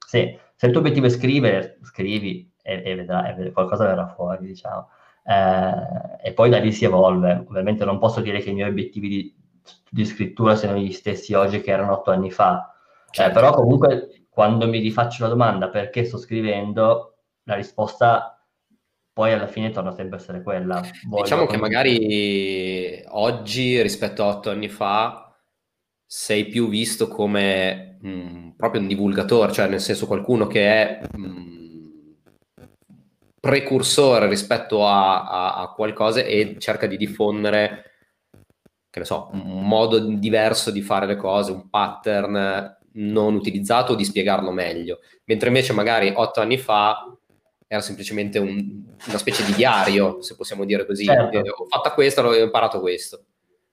[0.05, 4.89] Sì, se il tuo obiettivo è scrivere, scrivi e, e vedrai, qualcosa verrà fuori, diciamo.
[5.25, 7.45] Eh, e poi da lì si evolve.
[7.47, 9.42] Ovviamente non posso dire che i miei obiettivi di,
[9.91, 12.75] di scrittura siano gli stessi oggi che erano otto anni fa.
[13.11, 18.43] Cioè, però comunque quando mi rifaccio la domanda perché sto scrivendo, la risposta
[19.13, 20.81] poi alla fine torna sempre a essere quella.
[21.07, 25.37] Voglio diciamo che magari oggi rispetto a otto anni fa
[26.07, 31.01] sei più visto come mh, mm, proprio un divulgatore, cioè nel senso qualcuno che è
[31.13, 31.53] mh, mm,
[33.39, 37.92] precursore rispetto a, a, a qualcosa e cerca di diffondere
[38.93, 43.97] che ne so, un modo diverso di fare le cose, un pattern non utilizzato o
[43.97, 44.99] di spiegarlo meglio.
[45.25, 47.11] Mentre invece magari otto anni fa
[47.67, 51.07] era semplicemente un, una specie di diario, se possiamo dire così.
[51.07, 51.39] Certo.
[51.39, 53.25] Ho fatto questo, ho imparato questo.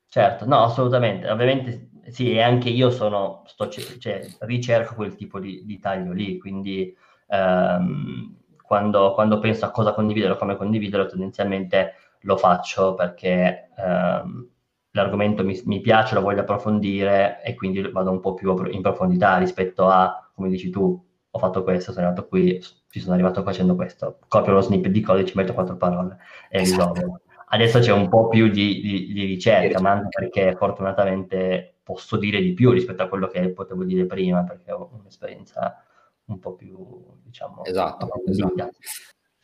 [0.08, 1.30] Certo, no, assolutamente.
[1.30, 6.40] Ovviamente sì, e anche io sono, sto, cioè, ricerco quel tipo di, di taglio lì,
[6.40, 6.96] quindi
[7.28, 14.48] ehm, quando, quando, penso a cosa condividere o come condividere, tendenzialmente lo faccio perché ehm,
[14.92, 19.38] l'argomento mi, mi, piace, lo voglio approfondire e quindi vado un po' più in profondità
[19.38, 23.76] rispetto a, come dici tu, ho fatto questo, sono arrivato qui, ci sono arrivato facendo
[23.76, 26.18] questo, copio lo snippet di codice, metto quattro parole
[26.50, 26.94] e esatto.
[26.94, 27.22] risolvo.
[27.52, 32.42] Adesso c'è un po' più di, di, di ricerca, ma anche perché fortunatamente posso dire
[32.42, 35.84] di più rispetto a quello che potevo dire prima, perché ho un'esperienza
[36.26, 36.78] un po' più,
[37.24, 37.66] diciamo...
[37.66, 38.70] Esatto, esatto.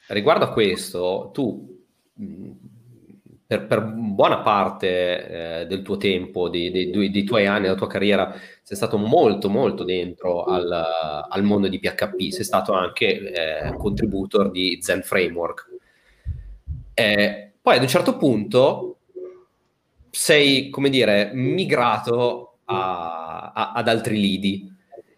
[0.10, 1.84] Riguardo a questo, tu
[3.48, 7.88] per, per, buona parte eh, del tuo tempo, dei, dei, dei, tuoi anni, della tua
[7.88, 10.72] carriera, sei stato molto, molto dentro al,
[11.30, 15.70] al mondo di PHP, sei stato anche eh, contributor di Zen Framework.
[16.94, 19.00] Eh, poi ad un certo punto
[20.10, 24.74] sei, come dire, migrato a, a, ad altri lidi.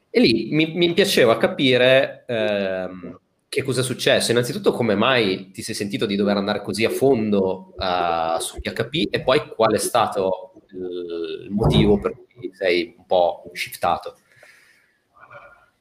[0.09, 3.19] E lì mi, mi piaceva capire ehm,
[3.58, 4.30] che cosa è successo?
[4.30, 9.08] Innanzitutto, come mai ti sei sentito di dover andare così a fondo uh, su PHP
[9.10, 14.17] e poi qual è stato il motivo per cui sei un po' shiftato?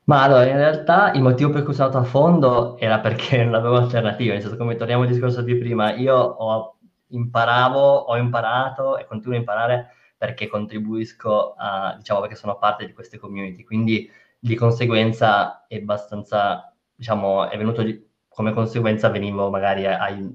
[0.05, 3.53] Ma allora, in realtà il motivo per cui sono andato a fondo era perché non
[3.53, 8.97] avevo alternativa, nel senso come torniamo al discorso di prima, io ho imparavo, ho imparato
[8.97, 14.11] e continuo a imparare perché contribuisco a, diciamo, perché sono parte di queste community, quindi
[14.39, 17.85] di conseguenza è abbastanza diciamo, è venuto
[18.28, 20.35] come conseguenza venivo magari ai,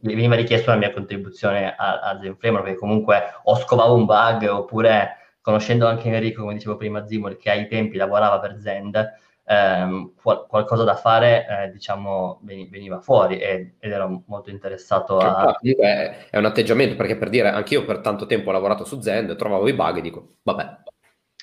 [0.00, 5.16] veniva richiesto la mia contribuzione a, a Zenframe, perché comunque o scovavo un bug oppure
[5.40, 9.12] conoscendo anche Enrico, come dicevo prima, Zimol, che ai tempi lavorava per Zend,
[9.44, 15.56] ehm, qual- qualcosa da fare, eh, diciamo, veniva fuori e- ed ero molto interessato a...
[15.58, 19.34] Comunque è un atteggiamento, perché per dire, anch'io per tanto tempo ho lavorato su Zend,
[19.34, 20.76] trovavo i bug e dico, vabbè.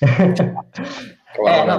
[0.00, 1.78] eh, no,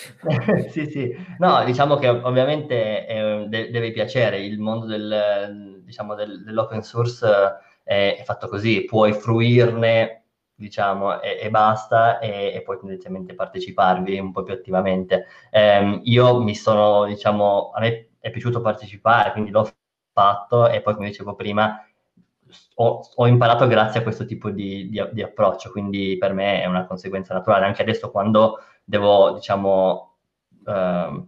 [0.70, 1.14] sì, sì.
[1.38, 7.26] No, diciamo che ovviamente eh, de- deve piacere, il mondo del, diciamo, del, dell'open source
[7.82, 14.18] è, è, fatto così, puoi fruirne, diciamo, e, e basta, e, e, poi tendenzialmente parteciparvi
[14.18, 15.26] un po' più attivamente.
[15.50, 19.68] Eh, io mi sono, diciamo, a me è piaciuto partecipare, quindi l'ho
[20.12, 21.84] fatto, e poi, come dicevo prima,
[22.76, 26.66] ho, ho, imparato grazie a questo tipo di, di, di, approccio, quindi per me è
[26.66, 27.66] una conseguenza naturale.
[27.66, 30.16] Anche adesso quando devo, diciamo,
[30.66, 31.24] eh,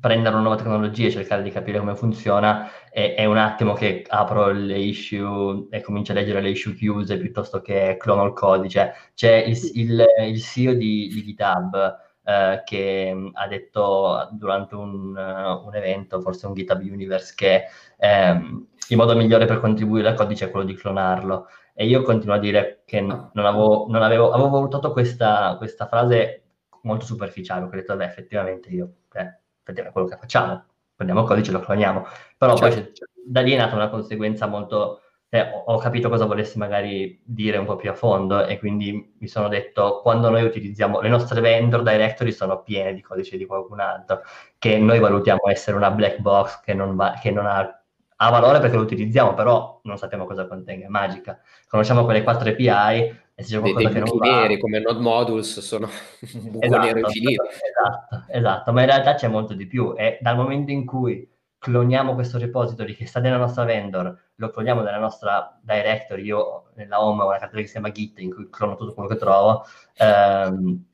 [0.00, 4.04] prendere una nuova tecnologia e cercare di capire come funziona, è, è, un attimo che
[4.08, 8.94] apro le issue e comincio a leggere le issue chiuse piuttosto che clono il codice.
[9.14, 15.66] C'è il, il, il CEO di, di GitHub eh, che ha detto durante un, uh,
[15.66, 17.64] un, evento, forse un GitHub Universe, che
[17.98, 21.46] ehm, il modo migliore per contribuire al codice è quello di clonarlo.
[21.80, 26.42] E io continuo a dire che non avevo, non avevo, avevo valutato questa, questa, frase
[26.82, 30.62] molto superficiale, ho detto, beh, effettivamente io, eh, è quello che facciamo,
[30.94, 32.06] prendiamo il codice e lo cloniamo.
[32.36, 32.82] Però certo.
[32.82, 32.92] poi
[33.24, 35.00] da lì è nata una conseguenza molto...
[35.30, 39.14] Eh, ho, ho capito cosa volessi magari dire un po' più a fondo e quindi
[39.18, 43.46] mi sono detto, quando noi utilizziamo, le nostre vendor directory sono piene di codice di
[43.46, 44.20] qualcun altro,
[44.58, 47.79] che noi valutiamo essere una black box che non, va, che non ha
[48.22, 51.40] ha valore perché lo utilizziamo, però non sappiamo cosa contenga, è magica.
[51.66, 54.40] Conosciamo quelle quattro API e se c'è qualcosa dei, che non va...
[54.40, 55.88] neri come node modules sono
[56.34, 57.44] un buco esatto, nero infinito.
[57.44, 62.14] Esatto, esatto, ma in realtà c'è molto di più e dal momento in cui cloniamo
[62.14, 67.22] questo repository che sta nella nostra vendor, lo cloniamo nella nostra directory, io nella home
[67.22, 70.84] ho una cartella che si chiama git in cui clono tutto quello che trovo, ehm,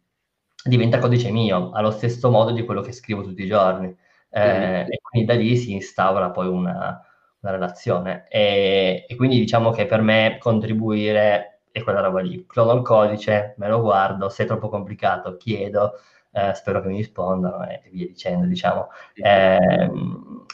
[0.65, 3.97] diventa codice mio, allo stesso modo di quello che scrivo tutti i giorni.
[4.29, 4.93] Eh, mm.
[4.93, 7.01] E quindi da lì si instaura poi una,
[7.47, 8.27] una relazione.
[8.29, 12.45] E, e, quindi diciamo che per me contribuire è quella roba lì.
[12.47, 16.01] Clono il codice, me lo guardo, se è troppo complicato chiedo,
[16.33, 18.89] eh, spero che mi rispondano e, via dicendo, diciamo.
[19.15, 19.91] Eh,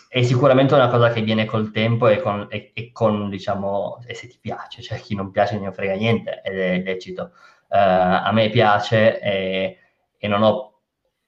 [0.08, 4.14] è sicuramente una cosa che viene col tempo e con, e, e con, diciamo, e
[4.14, 7.32] se ti piace, cioè chi non piace non frega niente ed è lecito.
[7.68, 9.78] Uh, a me piace e,
[10.18, 10.71] e non ho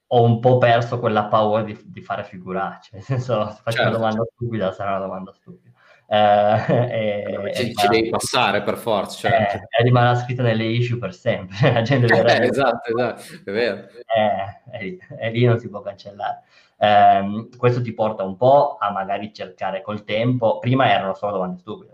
[0.07, 3.89] ho un po' perso quella paura di, di fare figuracce, nel senso, se faccio certo.
[3.89, 5.73] una domanda stupida, sarà una domanda stupida.
[6.07, 9.29] Eh, e, ci, ci devi passare per forza.
[9.29, 9.67] Cioè.
[9.79, 11.57] Eh, rimarrà scritta nelle issue per sempre.
[11.73, 13.77] La gente eh, esatto, esatto, è vero.
[13.77, 16.43] Eh, è, lì, è lì non si può cancellare.
[16.77, 20.59] Eh, questo ti porta un po' a magari cercare col tempo.
[20.59, 21.93] Prima erano solo domande stupide,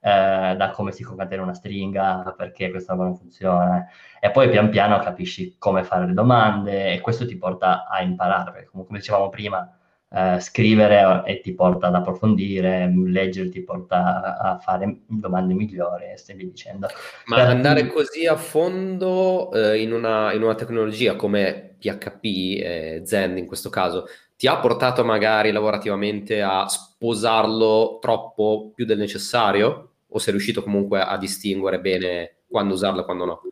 [0.00, 3.86] eh, da come si concatena una stringa, perché questa non funziona.
[4.18, 8.52] E poi pian piano capisci come fare le domande e questo ti porta a imparare,
[8.52, 9.74] perché come dicevamo prima,
[10.12, 16.16] eh, scrivere e ti porta ad approfondire, leggere ti porta a fare domande migliori e
[16.16, 16.88] stai dicendo.
[17.26, 17.46] Ma per...
[17.46, 23.46] andare così a fondo eh, in, una, in, una, tecnologia come PHP, eh, Zen in
[23.46, 29.89] questo caso, ti ha portato magari lavorativamente a sposarlo troppo più del necessario?
[30.10, 33.42] O sei riuscito comunque a distinguere bene quando usarlo e quando no?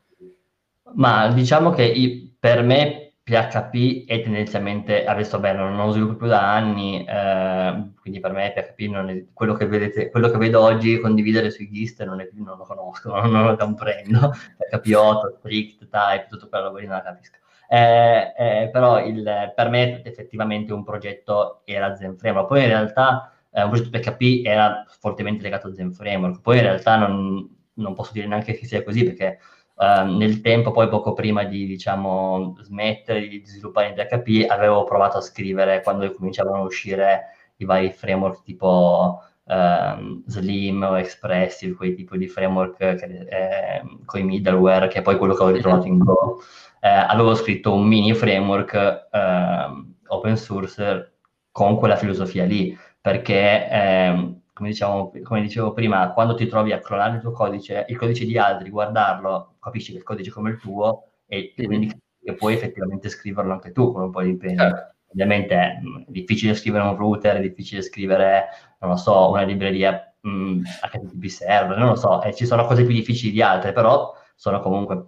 [0.95, 6.55] Ma diciamo che per me PHP è tendenzialmente, adesso beh, non lo sviluppo più da
[6.55, 10.99] anni, eh, quindi per me PHP non è quello che, vedete, quello che vedo oggi
[10.99, 16.27] condividere sui GIST non, è, non lo conosco, non, lo comprendo, PHP 8, strict, type,
[16.31, 17.37] tutto quello che non la capisco.
[17.69, 23.31] Eh, eh, però il, per me effettivamente un progetto era Zen Framework, poi in realtà
[23.63, 28.13] eh, progetto PHP era fortemente legato a Zen Framework, poi in realtà non, non posso
[28.13, 29.39] dire neanche che sia così perché
[29.79, 35.19] Uh, nel tempo, poi poco prima di diciamo, smettere di sviluppare in PHP, avevo provato
[35.19, 37.27] a scrivere quando cominciavano a uscire
[37.59, 44.25] i vari framework tipo uh, Slim o Expressive, quei tipi di framework eh, con i
[44.25, 46.43] middleware, che è poi quello che ho ritrovato in Go.
[46.81, 51.13] Eh, avevo scritto un mini framework uh, open source
[51.53, 52.77] con quella filosofia lì,
[53.09, 57.87] perché ehm, come, diciamo, come, dicevo prima, quando ti trovi a clonare il tuo codice,
[57.89, 61.65] il codice di altri, guardarlo, capisci che il codice è come il tuo e, mm.
[61.65, 64.61] quindi che puoi effettivamente scriverlo anche tu con un po' di impegno.
[64.61, 64.95] Certo.
[65.11, 68.49] Ovviamente è difficile scrivere un router, è difficile scrivere,
[68.81, 72.85] non lo so, una libreria mh, HTTP server, non lo so, eh, ci sono cose
[72.85, 75.07] più difficili di altre, però sono comunque,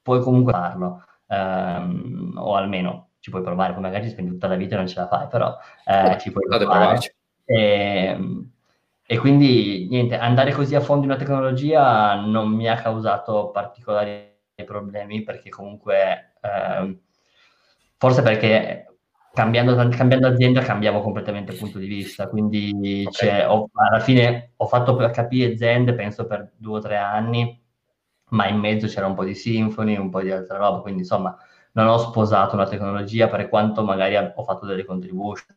[0.00, 4.76] puoi comunque farlo, um, o almeno ci puoi provare, poi magari spendi tutta la vita
[4.76, 5.52] e non ce la fai, però
[5.84, 7.00] eh, ci puoi provare.
[7.46, 8.50] E, ehm,
[9.08, 14.34] e quindi niente, andare così a fondo in una tecnologia non mi ha causato particolari
[14.64, 16.98] problemi perché comunque, eh,
[17.98, 18.86] forse perché
[19.32, 23.12] cambiando, cambiando, azienda cambiamo completamente punto di vista, quindi okay.
[23.12, 27.62] cioè, ho, alla fine ho fatto PHP e Zend penso per due o tre anni,
[28.30, 31.36] ma in mezzo c'era un po' di Symfony, un po' di altra roba, quindi insomma
[31.72, 35.54] non ho sposato una tecnologia per quanto magari ho fatto delle contribution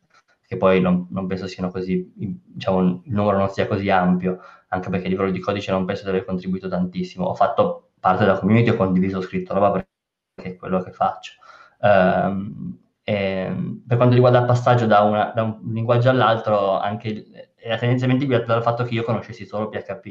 [0.50, 4.90] che poi non, non, penso siano così, diciamo, il numero non sia così ampio, anche
[4.90, 7.26] perché a livello di codice non penso di aver contribuito tantissimo.
[7.26, 9.88] Ho fatto parte della community, ho condiviso, ho scritto roba perché
[10.34, 11.34] è quello che faccio.
[11.78, 18.24] Um, per quanto riguarda il passaggio da, una, da, un linguaggio all'altro, anche era tendenzialmente
[18.24, 20.06] guidato dal fatto che io conoscessi solo PHP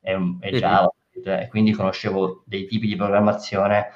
[0.00, 1.42] e, e Java, mm-hmm.
[1.42, 3.86] e quindi conoscevo dei tipi di programmazione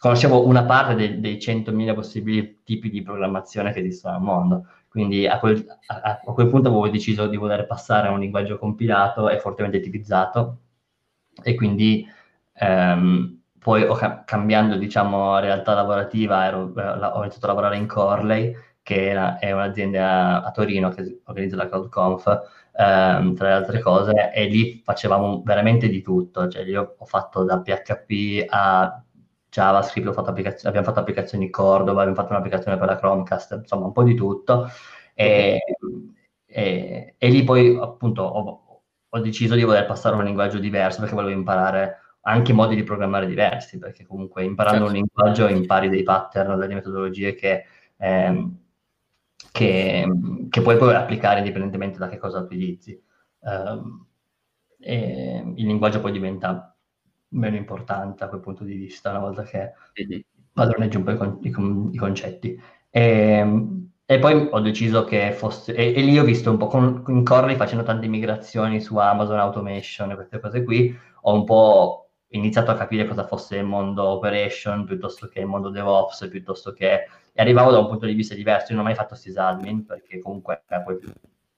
[0.00, 4.66] conoscevo una parte de- dei 100.000 possibili tipi di programmazione che esistono al mondo.
[4.90, 8.58] Quindi a quel, a, a quel, punto avevo deciso di voler passare a un linguaggio
[8.58, 10.58] compilato e fortemente tipizzato
[11.44, 12.04] e quindi
[12.54, 18.52] ehm, poi ho, cambiando diciamo realtà lavorativa ero, eh, ho iniziato a lavorare in Corley
[18.82, 22.26] che è un'azienda a, Torino che organizza la CloudConf
[22.76, 26.48] ehm, tra le altre cose e lì facevamo veramente di tutto.
[26.48, 29.02] Cioè io ho fatto da PHP a
[29.50, 34.04] JavaScript, fatto abbiamo fatto applicazioni Cordova, abbiamo fatto un'applicazione per la Chromecast, insomma un po'
[34.04, 34.68] di tutto.
[35.14, 35.60] E,
[36.46, 41.00] e, e lì poi appunto ho, ho, deciso di voler passare a un linguaggio diverso
[41.00, 44.92] perché volevo imparare anche modi di programmare diversi, perché comunque imparando certo.
[44.92, 47.64] un linguaggio impari dei pattern, delle metodologie che,
[47.96, 48.58] ehm,
[49.52, 50.06] che,
[50.48, 53.00] che puoi poi applicare indipendentemente da che cosa utilizzi.
[53.40, 54.06] Um,
[54.82, 56.69] il linguaggio poi diventa
[57.30, 59.72] meno importante a quel punto di vista, una volta che
[60.52, 62.60] padroneggi un po' i, con- i, con- i concetti.
[62.90, 66.66] E, ehm, e, poi ho deciso che fosse, e, e lì ho visto un po'
[66.66, 71.44] con, in Corley facendo tante migrazioni su Amazon Automation e queste cose qui, ho un
[71.44, 76.72] po' iniziato a capire cosa fosse il mondo operation piuttosto che il mondo DevOps, piuttosto
[76.72, 77.06] che...
[77.32, 80.18] E arrivavo da un punto di vista diverso, io non ho mai fatto sysadmin, perché
[80.20, 80.98] comunque eh, poi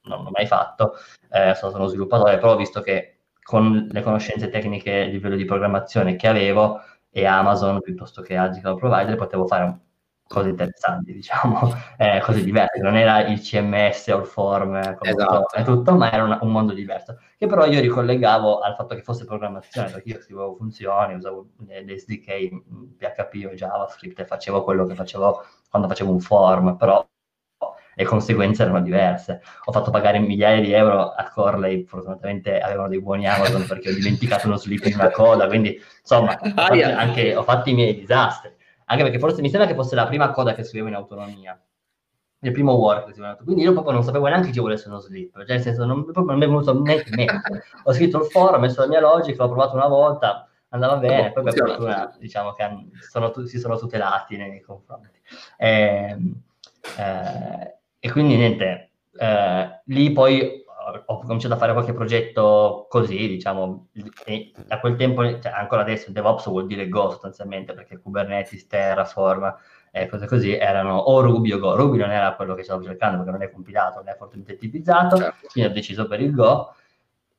[0.03, 0.93] non l'ho mai fatto,
[1.31, 3.12] eh, sono uno sviluppatore, però ho visto che
[3.43, 8.61] con le conoscenze tecniche a livello di programmazione che avevo e Amazon piuttosto che altri
[8.61, 9.79] cloud provider potevo fare
[10.27, 12.81] cose interessanti, diciamo, eh, cose diverse.
[12.81, 15.53] Non era il CMS o il form esatto.
[15.55, 17.19] e tutto, ma era una, un mondo diverso.
[17.37, 21.83] Che però io ricollegavo al fatto che fosse programmazione, perché io scrivevo funzioni, usavo le,
[21.83, 22.49] le SDK,
[22.97, 27.05] PHP o JavaScript e facevo quello che facevo quando facevo un form, però
[27.95, 29.41] le conseguenze erano diverse.
[29.65, 33.93] Ho fatto pagare migliaia di euro a Corley, fortunatamente avevano dei buoni Amazon perché ho
[33.93, 37.95] dimenticato uno slip in una coda, quindi insomma ho fatto, anche, ho fatto i miei
[37.95, 38.51] disastri.
[38.85, 41.59] Anche perché forse mi sembra che fosse la prima coda che scrivevo in autonomia
[42.43, 44.99] il primo work che si quindi io proprio non sapevo neanche che ci volesse uno
[44.99, 48.25] slip cioè nel senso non, non mi è venuto neanche in mente ho scritto il
[48.25, 52.13] forum, ho messo la mia logica l'ho provato una volta andava bene poi per fortuna
[52.19, 52.67] diciamo che
[53.09, 55.19] sono, si sono tutelati nei confronti.
[55.57, 56.17] Eh,
[56.97, 60.61] eh, e quindi niente, eh, lì poi
[61.05, 63.87] ho cominciato a fare qualche progetto così, diciamo,
[64.67, 69.55] a quel tempo, cioè ancora adesso DevOps vuol dire Go sostanzialmente, perché Kubernetes, Terraform
[69.89, 71.77] e cose così erano o Ruby o Go.
[71.77, 75.15] Ruby non era quello che stavo cercando perché non è compilato, non è fortemente tipizzato,
[75.15, 75.47] certo.
[75.49, 76.75] quindi ho deciso per il Go.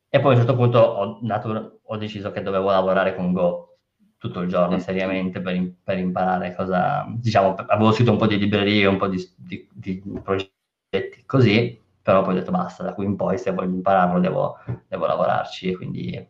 [0.09, 3.77] E poi a un certo punto ho, dato, ho deciso che dovevo lavorare con Go
[4.17, 8.87] tutto il giorno seriamente per, per, imparare cosa, diciamo, avevo scritto un po' di librerie,
[8.87, 10.54] un po' di, di, di progetti
[11.27, 15.07] così, però poi ho detto basta, da qui in poi se voglio impararlo devo, devo
[15.07, 16.29] lavorarci e quindi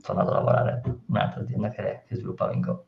[0.00, 2.84] sono andato a lavorare in un'altra azienda che, che sviluppava in Go.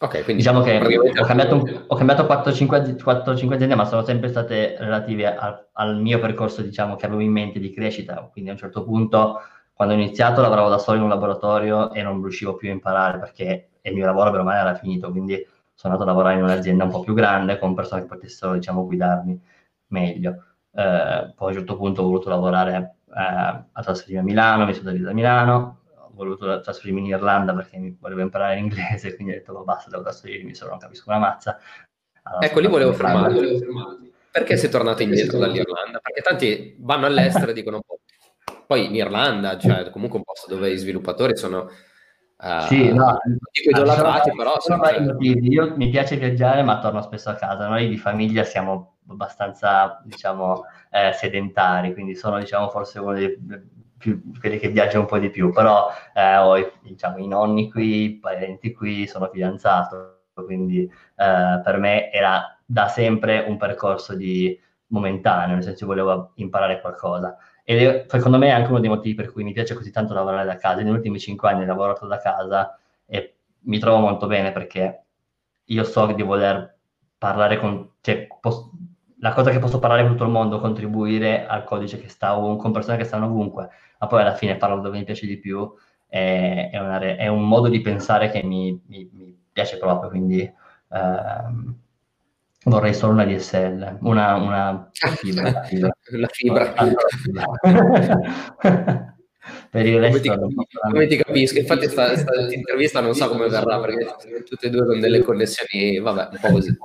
[0.00, 5.34] Ok, quindi diciamo che ho cambiato, ho cambiato 4-5 aziende, ma sono sempre state relative
[5.34, 8.28] al, al, mio percorso, diciamo, che avevo in mente di crescita.
[8.30, 9.40] Quindi a un certo punto,
[9.72, 13.18] quando ho iniziato, lavoravo da solo in un laboratorio e non riuscivo più a imparare
[13.18, 15.10] perché il mio lavoro, per male, era finito.
[15.10, 15.44] Quindi
[15.74, 18.84] sono andato a lavorare in un'azienda un po' più grande con persone che potessero, diciamo,
[18.84, 19.40] guidarmi
[19.88, 20.44] meglio.
[20.72, 24.74] Eh, poi a un certo punto ho voluto lavorare eh, a trasferirmi a Milano, mi
[24.74, 29.36] sono da Milano, ho voluto trasferirmi in Irlanda perché mi volevo imparare l'inglese, quindi ho
[29.36, 31.58] detto oh, basta, devo trasferirmi, se no non capisco una mazza.
[32.22, 33.66] Allora, ecco, lì volevo fermarti.
[34.30, 36.00] Perché sei tornato indietro dall'Irlanda?
[36.00, 38.00] Perché tanti vanno all'estero e dicono, boh,
[38.66, 41.70] poi in Irlanda, cioè comunque un posto dove i sviluppatori sono...
[42.40, 43.18] Uh, sì, no,
[43.50, 44.60] dico idolatrati, però...
[44.60, 47.66] Sono sono io mi piace viaggiare, ma torno spesso a casa.
[47.66, 53.38] Noi di famiglia siamo abbastanza, diciamo, eh, sedentari, quindi sono, diciamo, forse uno dei
[53.98, 58.04] più, quelli che viaggiano un po' di più, però eh, ho, diciamo, i nonni qui,
[58.04, 64.58] i parenti qui, sono fidanzato, quindi eh, per me era da sempre un percorso di
[64.88, 67.36] momentaneo, nel senso volevo imparare qualcosa.
[67.64, 70.46] È, secondo me è anche uno dei motivi per cui mi piace così tanto lavorare
[70.46, 70.82] da casa.
[70.82, 75.02] Negli ultimi cinque anni ho lavorato da casa e mi trovo molto bene perché
[75.64, 76.76] io so di voler
[77.18, 78.70] parlare con, cioè, posso,
[79.20, 82.62] la cosa che posso parlare con tutto il mondo, contribuire al codice che sta ovunque,
[82.62, 85.70] con persone che stanno ovunque, ma poi alla fine parlo dove mi piace di più,
[86.06, 90.50] è, è, una, è un modo di pensare che mi, mi, mi piace proprio, quindi
[90.90, 91.74] ehm,
[92.64, 95.64] vorrei solo una DSL, una, una fibra.
[96.10, 96.74] la fibra.
[99.70, 102.12] per il resto come ti, come ti capisco infatti questa
[102.52, 106.48] intervista non so come verrà perché tutte e due con delle connessioni vabbè un po'
[106.48, 106.76] così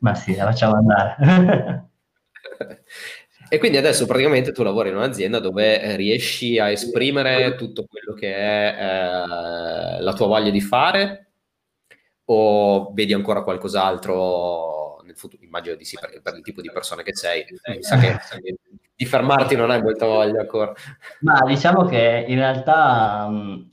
[0.00, 1.88] ma sì, la facciamo andare.
[3.48, 8.12] e quindi adesso praticamente tu lavori in un'azienda dove eh, riesci a esprimere tutto quello
[8.14, 11.30] che è eh, la tua voglia di fare
[12.26, 15.42] o vedi ancora qualcos'altro nel futuro?
[15.44, 17.44] Immagino di sì, per, per il tipo di persona che sei.
[17.68, 18.18] Mi sa che
[18.96, 20.72] di fermarti non hai molta voglia ancora.
[21.20, 23.70] Ma diciamo che in realtà mh,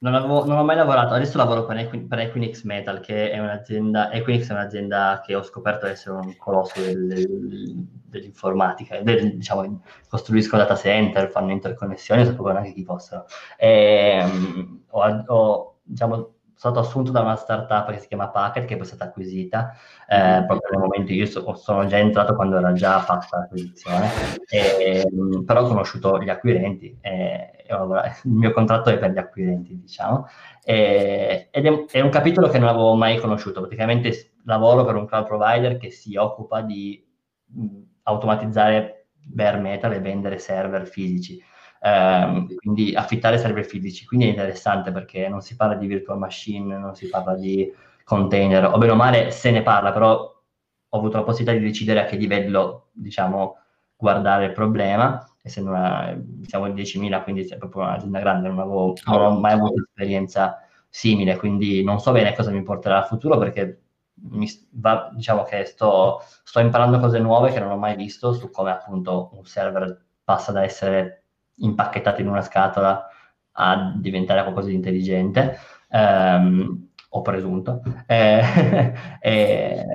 [0.00, 3.38] non, avevo, non, ho mai lavorato, adesso lavoro per, Equi, per, Equinix Metal, che è
[3.38, 7.74] un'azienda, Equinix è un'azienda che ho scoperto essere un colosso del, del,
[8.04, 13.26] dell'informatica, del, diciamo, costruiscono data center, fanno interconnessioni, sapevo neanche chi fossero.
[13.56, 18.74] E, um, ho, ho diciamo, stato assunto da una startup che si chiama Packet, che
[18.74, 19.76] poi è stata acquisita,
[20.08, 20.46] eh, mm-hmm.
[20.46, 24.08] proprio nel momento io so, sono già entrato quando era già fatta l'acquisizione,
[24.48, 25.06] e,
[25.44, 30.26] però ho conosciuto gli acquirenti, e, e il mio contratto è per gli acquirenti, diciamo,
[30.64, 35.06] e, ed è, è, un capitolo che non avevo mai conosciuto, praticamente lavoro per un
[35.06, 37.04] cloud provider che si occupa di
[37.46, 41.42] mh, automatizzare bare metal e vendere server fisici.
[41.80, 46.76] Um, quindi affittare server fisici, quindi è interessante perché non si parla di virtual machine,
[46.76, 50.36] non si parla di container, o bene o male se ne parla, però
[50.90, 53.58] ho avuto la possibilità di decidere a che livello, diciamo,
[53.96, 56.16] guardare il problema, essendo una,
[56.46, 60.62] siamo in 10.000, quindi è proprio un'azienda grande, non, avevo, non ho mai avuto esperienza
[60.88, 63.82] simile, quindi non so bene cosa mi porterà al futuro perché
[64.30, 68.50] mi, va, diciamo che sto, sto imparando cose nuove che non ho mai visto su
[68.50, 71.24] come appunto un server passa da essere
[71.56, 73.08] impacchettato in una scatola
[73.52, 75.58] a diventare qualcosa di intelligente,
[75.90, 77.82] ehm, ho presunto.
[78.06, 78.40] Eh,
[79.20, 79.86] e,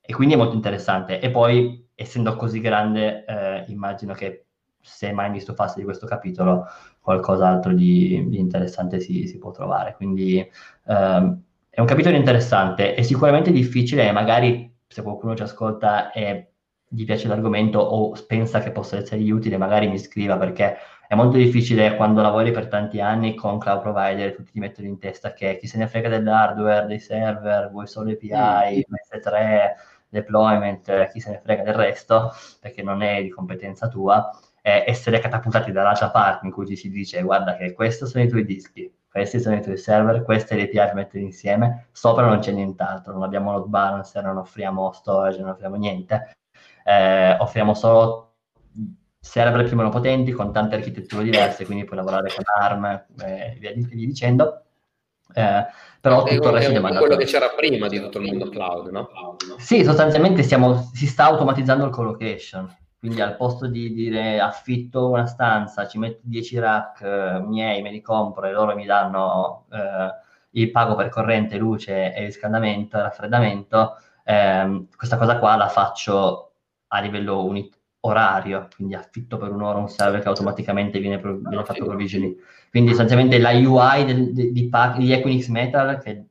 [0.00, 1.20] e, quindi è molto interessante.
[1.20, 4.44] E poi, essendo così grande, eh, immagino che
[4.80, 6.66] se mai mi stufasse di questo capitolo,
[7.00, 9.94] qualcos'altro di, di interessante si, si, può trovare.
[9.96, 10.38] Quindi
[10.86, 16.52] ehm, è un capitolo interessante, è sicuramente difficile e magari se qualcuno ci ascolta e
[16.86, 20.76] gli piace l'argomento o pensa che possa essergli utile, magari mi scriva perché
[21.08, 24.98] è molto difficile quando lavori per tanti anni con cloud provider, tutti ti mettono in
[24.98, 28.94] testa che chi se ne frega dell'hardware, dei server, vuoi solo API, mm.
[28.94, 29.72] MS3,
[30.08, 34.30] deployment, chi se ne frega del resto, perché non è di competenza tua,
[34.62, 38.28] eh, essere catapultati dall'altra parte in cui ci si dice guarda che questi sono i
[38.28, 42.52] tuoi dischi, questi sono i tuoi server, queste le API mettere insieme, sopra non c'è
[42.52, 46.32] nient'altro, non abbiamo load balancer, non offriamo storage, non offriamo niente,
[46.84, 48.36] Eh, offriamo solo
[49.20, 52.84] server più o meno potenti con tante architetture diverse, quindi puoi lavorare con ARM
[53.20, 54.67] eh, e via, via dicendo.
[55.34, 55.66] Eh,
[56.00, 58.88] però è tutto il resto è quello che c'era prima di tutto il mondo cloud,
[58.88, 59.36] no?
[59.58, 62.74] Sì, sostanzialmente stiamo, si sta automatizzando il colocation.
[62.98, 67.90] Quindi al posto di dire affitto una stanza, ci metto 10 rack eh, miei, me
[67.92, 73.02] li compro e loro mi danno eh, il pago per corrente, luce e riscaldamento e
[73.02, 76.52] raffreddamento, ehm, questa cosa qua la faccio
[76.88, 77.70] a livello uni-
[78.08, 82.36] orario, quindi affitto per un'ora un server che automaticamente viene, pro- viene fatto provisioning.
[82.70, 86.26] Quindi sostanzialmente la UI del, di, di, di Equinix Metal, che è il,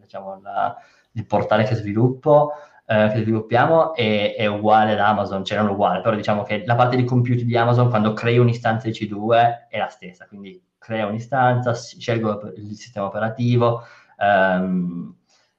[0.00, 0.76] diciamo, la,
[1.12, 2.52] il portale che sviluppo,
[2.86, 6.74] eh, che sviluppiamo è, è, uguale ad Amazon, cioè non uguale, però diciamo che la
[6.74, 11.06] parte di compute di Amazon quando crei un'istanza di C2 è la stessa, quindi crea
[11.06, 13.82] un'istanza, scelgo il sistema operativo,
[14.18, 15.16] ehm,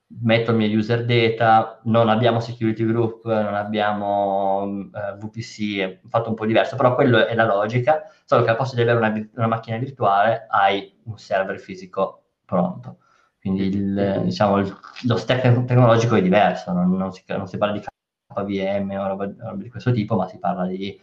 [0.08, 6.30] metto il mio user data, non abbiamo security group, non abbiamo eh, VPC, è fatto
[6.30, 9.30] un po' diverso, però quello è la logica, solo che al posto di avere una,
[9.36, 13.00] una macchina virtuale hai un server fisico pronto.
[13.40, 17.78] Quindi il, diciamo, il, lo stack tecnologico è diverso, non, non, si, non, si, parla
[17.78, 17.84] di
[18.34, 21.00] KVM o roba, roba, di questo tipo, ma si parla di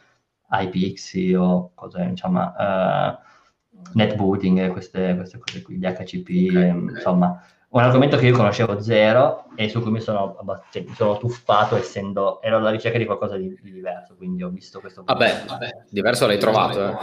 [0.51, 3.19] IPXI o cose, diciamo, uh,
[3.95, 7.41] netbooting, queste, queste cose qui, DHCP, okay, insomma,
[7.73, 10.37] un argomento che io conoscevo zero e su cui mi sono,
[10.71, 14.51] cioè, mi sono tuffato essendo ero alla ricerca di qualcosa di, di diverso, quindi ho
[14.51, 15.03] visto questo.
[15.05, 16.87] Vabbè, vabbè diverso l'hai trovato.
[16.87, 16.97] Eh.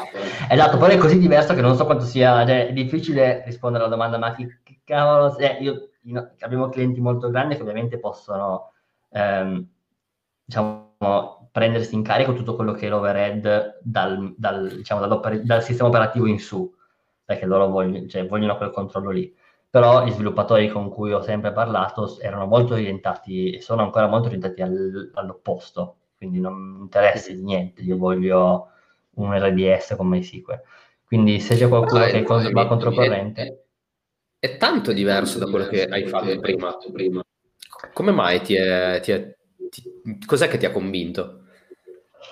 [0.49, 3.93] Esatto, però è così diverso che non so quanto sia cioè, è difficile rispondere alla
[3.93, 8.73] domanda, ma che, che cavolo, eh, io, io, abbiamo clienti molto grandi che ovviamente possono,
[9.11, 9.67] ehm,
[10.45, 16.27] diciamo, prendersi in carico tutto quello che è l'overhead dal, dal, diciamo, dal sistema operativo
[16.27, 16.71] in su,
[17.25, 19.35] perché loro vogliono, cioè, vogliono quel controllo lì
[19.69, 24.27] però gli sviluppatori con cui ho sempre parlato erano molto orientati e sono ancora molto
[24.27, 28.69] orientati al, all'opposto, quindi non mi interessa di niente, io voglio
[29.15, 30.61] un RDS con MySQL.
[31.05, 33.65] Quindi se c'è qualcuno ah, che è, va controcorrente...
[34.39, 36.75] È, è, tanto diverso da quello che hai fatto prima.
[36.91, 37.23] prima.
[37.93, 39.35] Come mai ti è, ti è
[39.69, 41.43] ti, cos'è che ti ha convinto?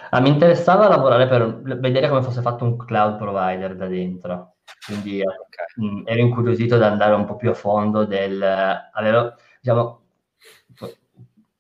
[0.10, 5.22] Ah, mi interessava lavorare per vedere come fosse fatto un cloud provider da dentro quindi
[5.22, 5.66] okay.
[5.76, 10.02] mh, mm, ero incuriosito ad andare un po' più a fondo del avere, diciamo,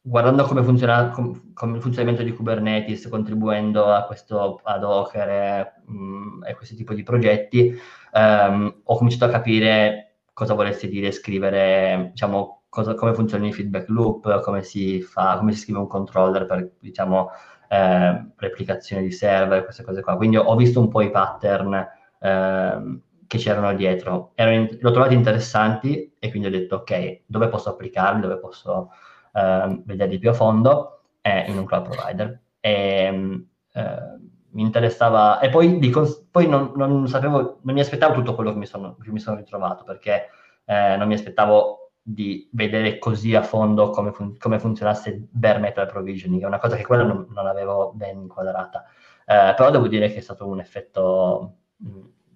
[0.07, 5.73] guardando come funziona com, com il funzionamento di Kubernetes, contribuendo a questo a Docker e,
[5.85, 7.77] mh, mm, e questo tipo di progetti,
[8.13, 10.03] ehm, ho cominciato a capire
[10.33, 15.51] cosa volesse dire scrivere, diciamo, cosa, come funzionano i feedback loop, come si fa, come
[15.51, 17.29] si scrive un controller per, diciamo,
[17.69, 20.15] eh, replicazione di server, queste cose qua.
[20.15, 21.85] Quindi ho visto un po' i pattern
[22.20, 24.32] Ehm, che c'erano dietro.
[24.36, 28.91] Erano, l'ho trovati interessanti e quindi ho detto ok, dove posso applicarli, dove posso
[29.34, 31.01] eh, vederli più a fondo?
[31.22, 32.39] È in un cloud provider.
[32.59, 34.18] E, eh,
[34.51, 35.91] mi interessava, e poi, di,
[36.32, 39.38] poi non, non, sapevo, non mi aspettavo tutto quello che mi sono, che mi sono
[39.38, 40.30] ritrovato, perché
[40.65, 45.88] eh, non mi aspettavo di vedere così a fondo come, fun- come funzionasse bare metal
[45.88, 48.86] provisioning, è una cosa che quella non, non avevo ben inquadrata.
[49.26, 51.56] Eh, però devo dire che è stato un effetto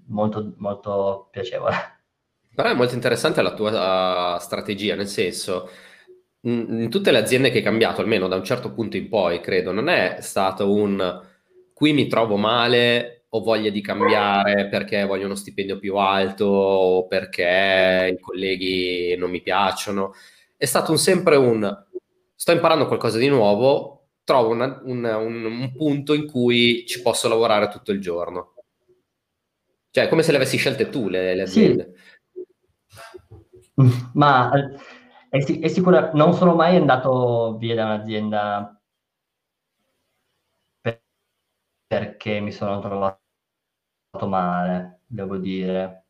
[0.08, 1.76] molto, molto piacevole.
[2.54, 5.70] Però è molto interessante la tua strategia, nel senso,
[6.42, 9.72] in tutte le aziende che hai cambiato, almeno da un certo punto in poi, credo,
[9.72, 11.30] non è stato un
[11.74, 17.08] qui mi trovo male, ho voglia di cambiare perché voglio uno stipendio più alto o
[17.08, 20.14] perché i colleghi non mi piacciono.
[20.56, 21.86] È stato un, sempre un
[22.36, 27.28] sto imparando qualcosa di nuovo, trovo una, una, un, un punto in cui ci posso
[27.28, 28.54] lavorare tutto il giorno.
[29.92, 31.94] Cioè, come se le avessi scelte tu le, le aziende.
[32.34, 32.46] Sì.
[34.14, 34.50] Ma
[35.30, 38.82] è, è sicuro, non sono mai andato via da un'azienda
[40.82, 41.02] per,
[41.88, 43.20] perché mi sono trovato
[44.28, 46.06] male, devo dire.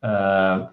[0.00, 0.68] Uh,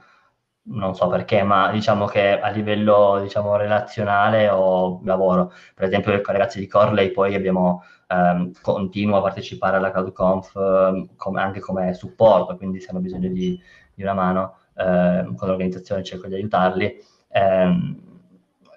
[0.66, 6.36] non so perché, ma diciamo che a livello diciamo, relazionale o lavoro, per esempio con
[6.36, 11.60] i ragazzi di Corley poi abbiamo ehm, continuo a partecipare alla CloudConf eh, com- anche
[11.60, 13.60] come supporto, quindi se hanno bisogno di,
[13.94, 16.98] di una mano eh, con l'organizzazione cerco di aiutarli.
[17.30, 17.96] Eh,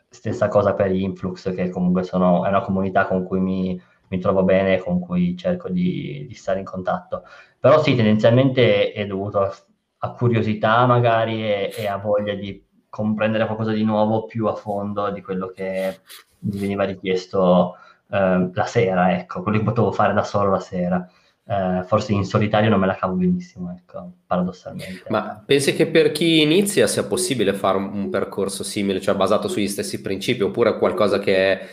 [0.09, 4.43] stessa cosa per Influx, che comunque sono, è una comunità con cui mi, mi trovo
[4.45, 7.25] bene, con cui cerco di, di, stare in contatto.
[7.59, 9.53] Però sì, tendenzialmente è dovuto
[9.99, 15.11] a curiosità magari e, e a voglia di comprendere qualcosa di nuovo più a fondo
[15.11, 16.01] di quello che
[16.41, 17.77] mi veniva richiesto
[18.11, 21.09] eh, la sera, ecco, quello che potevo fare da solo la sera.
[21.49, 25.05] Eh, forse in solitario non me la cavo benissimo, ecco, paradossalmente.
[25.09, 29.47] Ma pensi che per chi inizia sia possibile fare un, un percorso simile, cioè basato
[29.47, 31.67] sugli stessi principi, oppure qualcosa che è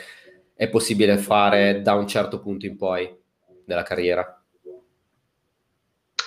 [0.56, 3.14] è possibile fare da un certo punto in poi
[3.66, 4.43] della carriera?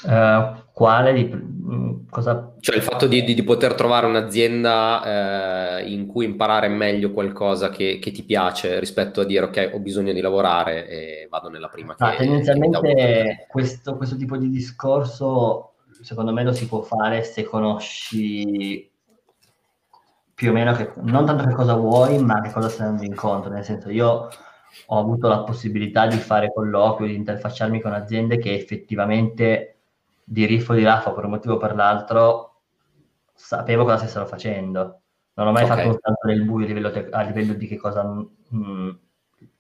[0.05, 2.53] Uh, quale di, mm, cosa?
[2.61, 7.71] Cioè il fatto di, di, di poter trovare un'azienda eh, in cui imparare meglio qualcosa
[7.71, 11.69] che, che, ti piace rispetto a dire ok ho bisogno di lavorare e vado nella
[11.69, 16.83] prima ah, che, tendenzialmente che questo, questo tipo di discorso secondo me lo si può
[16.83, 18.91] fare se conosci
[20.35, 23.51] più o meno che, non tanto che cosa vuoi ma che cosa stai andando incontro
[23.51, 24.29] nel senso io
[24.89, 29.76] ho avuto la possibilità di fare colloqui di interfacciarmi con aziende che effettivamente
[30.29, 32.63] di riffo di raffa per un motivo o per l'altro,
[33.33, 35.03] sapevo cosa stessero facendo.
[35.35, 35.77] Non ho mai okay.
[35.77, 38.03] fatto un salto nel buio a livello, te- a livello di che cosa...
[38.03, 38.91] Mh, mm,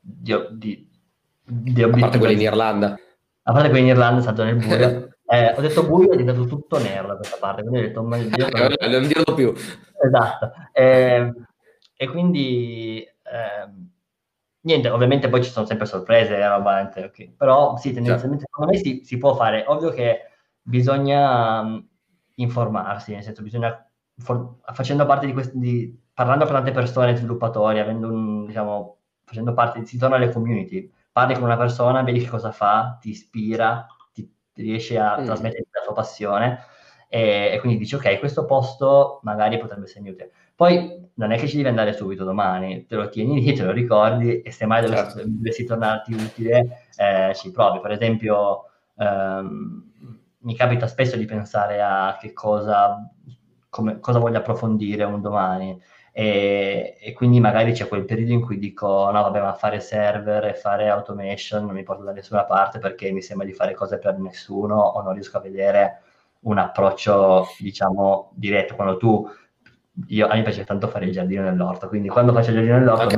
[0.00, 0.90] di, di,
[1.44, 2.98] di a parte quelli in Irlanda.
[3.42, 5.10] A parte quelli in Irlanda, salto nel buio.
[5.28, 8.16] Eh, ho detto buio è diventato tutto nero da questa parte, quindi ho detto, ma
[8.16, 9.52] Dio, non, non dirlo più.
[9.52, 10.52] Esatto.
[10.70, 11.32] Eh,
[11.96, 13.70] e quindi, eh,
[14.60, 17.34] niente, ovviamente poi ci sono sempre sorprese, roba, okay.
[17.36, 18.62] però sì, tendenzialmente certo.
[18.62, 19.64] secondo me si, si, può fare.
[19.66, 20.20] Ovvio che
[20.66, 21.88] bisogna um,
[22.36, 23.88] informarsi, nel senso bisogna,
[24.18, 29.84] for- facendo parte di questi, parlando con tante persone, sviluppatori, avendo un, diciamo, facendo parte,
[29.84, 34.28] si torna alle community, parli con una persona, vedi che cosa fa, ti ispira, ti,
[34.52, 35.24] ti riesce a mm.
[35.24, 36.58] trasmettere la tua passione
[37.08, 40.32] e, e, quindi dici ok, questo posto magari potrebbe essere utile.
[40.54, 43.72] Poi non è che ci devi andare subito domani, te lo tieni lì, te lo
[43.72, 45.22] ricordi e se mai dovessi, certo.
[45.24, 47.80] dovessi tornarti utile eh, ci provi.
[47.80, 48.64] Per esempio,
[48.96, 49.86] ehm,
[50.47, 53.11] mi capita spesso di pensare a che cosa,
[53.68, 55.80] come, cosa voglio approfondire un domani.
[56.12, 60.47] E, e, quindi magari c'è quel periodo in cui dico no vabbè ma fare server
[60.47, 63.99] e fare automation non mi porta da nessuna parte perché mi sembra di fare cose
[63.99, 66.01] per nessuno o non riesco a vedere
[66.40, 68.76] un approccio diciamo diretto.
[68.76, 69.28] Quando tu
[70.09, 73.14] io, a me piace tanto fare il giardino nell'orto quindi quando faccio il giardino nell'orto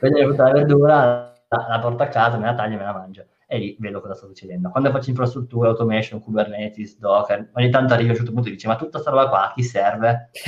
[0.00, 2.92] vedo tutta la verdura la, la porto a casa me la taglio e me la
[2.92, 4.70] mangio e lì vedo cosa sta succedendo.
[4.70, 8.68] Quando faccio infrastrutture, automation, Kubernetes, Docker, ogni tanto arrivo a un certo punto e dice
[8.68, 10.30] ma tutta questa roba qua a chi serve?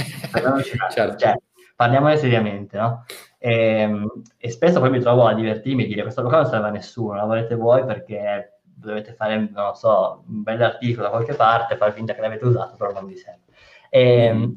[0.95, 1.17] certo.
[1.17, 1.35] cioè,
[1.75, 3.05] parliamone seriamente, no?
[3.39, 6.69] E, ehm, e, spesso poi mi trovo a divertirmi e dire questa cosa non serve
[6.69, 11.11] a nessuno, la volete voi perché dovete fare, non lo so, un bel articolo da
[11.11, 13.47] qualche parte, far finta che l'avete usato, però non vi serve.
[13.91, 14.53] E, mm.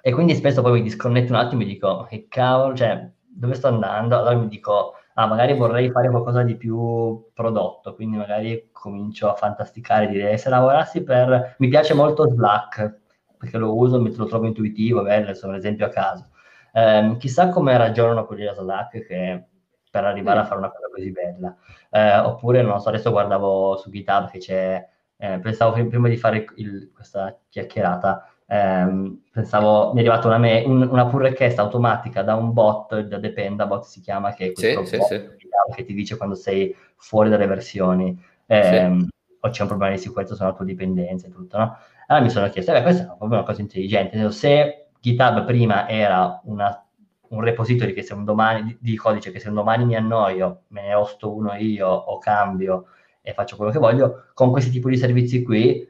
[0.00, 3.68] e quindi spesso poi mi disconnetto un attimo e dico, che cavolo, cioè, dove sto
[3.68, 4.16] andando?
[4.16, 9.34] Allora mi dico, ah, magari vorrei fare qualcosa di più prodotto, quindi magari comincio a
[9.34, 11.56] fantasticare, dire se lavorassi per...
[11.58, 13.00] Mi piace molto Slack,
[13.38, 16.28] perché lo uso, lo trovo intuitivo, bello, sono un esempio a caso.
[16.72, 19.44] Eh, chissà come ragionano quelli da Slack che
[19.90, 20.46] per arrivare a mm.
[20.46, 21.56] fare una cosa così bella.
[21.90, 26.44] Eh, oppure, non so, adesso guardavo su GitHub che c'è, eh, pensavo prima di fare
[26.56, 32.22] il, questa chiacchierata, ehm, pensavo, mi è arrivata una, me- un, una pull request automatica
[32.22, 35.28] da un bot, da Dependabot si chiama, che è questo sì, sì, sì.
[35.74, 39.08] che ti dice quando sei fuori dalle versioni ehm,
[39.40, 41.76] o c'è un problema di sicurezza sulla tua dipendenza e tutto, no?
[42.06, 46.40] Allora mi sono chiesto, beh, questa è proprio una cosa intelligente, se GitHub prima era
[46.44, 46.84] una,
[47.28, 50.62] un repository che se un domani, di, di codice che se un domani mi annoio,
[50.68, 52.86] me ne osto uno io o cambio
[53.20, 55.86] e faccio quello che voglio, con questi tipi di servizi qui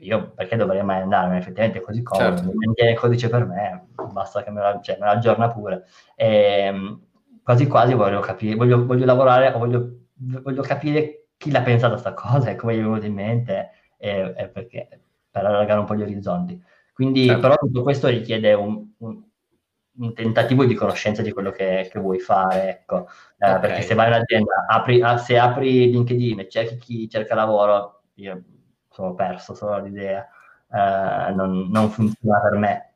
[0.00, 1.38] io perché dovrei mai andare?
[1.38, 2.84] Effettivamente è così comodo, certo.
[2.84, 5.84] il codice per me, basta che me lo, cioè, me lo aggiorna pure.
[6.14, 7.00] E, ehm,
[7.42, 12.14] quasi quasi voglio capire, voglio, voglio lavorare, voglio, voglio, capire chi l'ha pensato a questa
[12.14, 14.88] cosa e come gli è venuto in mente, e, e perché,
[15.30, 16.62] per allargare un po' gli orizzonti.
[16.92, 17.40] Quindi, certo.
[17.40, 19.22] però tutto questo richiede un, un,
[19.96, 23.06] un, tentativo di conoscenza di quello che, che vuoi fare, ecco.
[23.38, 23.60] Eh, okay.
[23.60, 28.02] Perché se vai in azienda, apri, ah, se apri LinkedIn e cerchi chi cerca lavoro,
[28.14, 28.42] io
[29.00, 30.28] sono perso solo l'idea,
[30.70, 32.92] eh, non, non, funziona per me.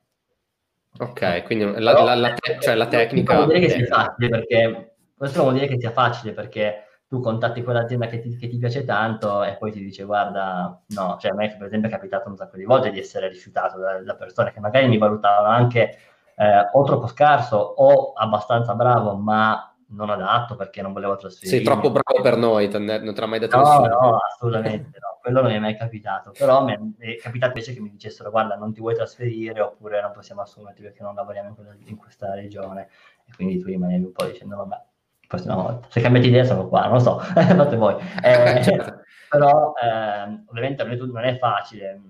[0.98, 3.34] Ok, quindi la, Però, la, la, te- cioè la tecnica...
[3.34, 6.84] Non vuol dire che sia facile perché, questo non vuol dire che sia facile perché
[7.08, 11.16] tu contatti quell'azienda che ti, che ti, piace tanto e poi ti dice guarda, no,
[11.20, 14.02] cioè a me per esempio è capitato un sacco di volte di essere rifiutato da,
[14.02, 15.96] da persone che magari mi valutavano anche
[16.36, 21.56] eh, o troppo scarso o abbastanza bravo, ma non adatto perché non volevo trasferire.
[21.56, 23.86] Sei troppo bravo per noi, non te l'ha mai detto no, nessuno.
[23.86, 27.80] No, assolutamente no, quello non mi è mai capitato, però mi è capitato invece che
[27.80, 31.54] mi dicessero guarda non ti vuoi trasferire oppure non possiamo assumerti perché non lavoriamo in,
[31.54, 32.88] quella, in questa regione
[33.24, 34.82] e quindi tu rimanevi un po' dicendo vabbè,
[35.26, 37.96] prossima volta, se cambiate idea sono qua, non lo so, fate voi.
[38.22, 39.00] Eh, certo.
[39.30, 42.02] però eh, ovviamente non è facile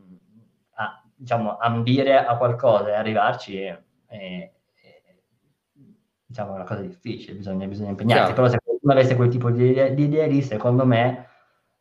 [0.75, 3.59] a, diciamo, ambire a qualcosa e arrivarci.
[4.09, 4.53] E,
[6.27, 8.35] diciamo, è una cosa difficile, bisogna, bisogna impegnarsi, Chiaro.
[8.35, 11.29] però se qualcuno avesse quel tipo di, di idea lì, secondo me,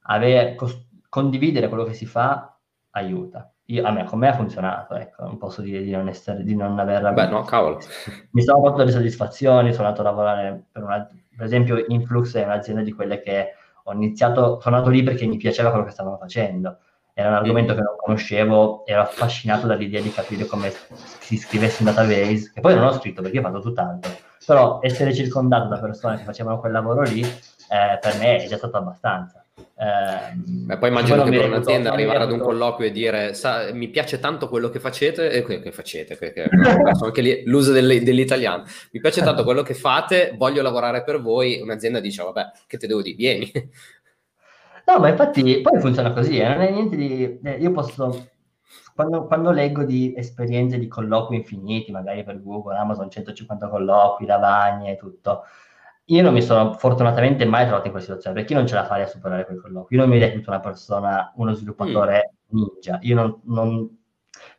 [0.02, 2.58] avere, cos- condividere quello che si fa
[2.90, 3.54] aiuta.
[3.66, 6.56] io, a me, con me ha funzionato, ecco, non posso dire di non, essere, di
[6.56, 7.14] non aver...
[7.14, 7.80] Beh, no, cavolo.
[8.32, 11.08] Mi sono fatto delle soddisfazioni, sono andato a lavorare per una...
[11.36, 13.50] Per esempio, Influx è un'azienda di quelle che
[13.84, 16.80] ho iniziato, sono andato lì perché mi piaceva quello che stavano facendo.
[17.14, 17.76] Era un argomento mm.
[17.76, 20.72] che non conoscevo, ero affascinato dall'idea di capire come
[21.20, 24.12] si scrivesse un database, che poi non ho scritto perché ho fatto tutt'altro.
[24.44, 28.58] Però essere circondato da persone che facevano quel lavoro lì, eh, per me è già
[28.58, 29.43] stato abbastanza.
[29.56, 33.34] Eh, poi immagino che per un'azienda arrivare ad un colloquio e dire
[33.74, 36.50] mi piace tanto quello che facete, e che, che facete, che,
[37.02, 42.00] anche lì, l'uso dell'italiano, mi piace tanto quello che fate, voglio lavorare per voi, un'azienda
[42.00, 43.52] dice vabbè, che te devo dire, vieni.
[44.86, 46.48] No, ma infatti poi funziona così, eh?
[46.50, 47.40] non è niente di...
[47.42, 48.32] Eh, io posso...
[48.94, 54.92] Quando, quando, leggo di esperienze di colloqui infiniti, magari per Google, Amazon, 150 colloqui, lavagne
[54.92, 55.44] e tutto,
[56.06, 58.86] io non mi sono fortunatamente mai trovato in questa situazione, perché io non ce la
[58.86, 59.96] farei a superare quei colloqui.
[59.96, 62.58] Io non mi reputo una persona, uno sviluppatore mm.
[62.58, 63.00] ninja.
[63.02, 64.02] Io non, non,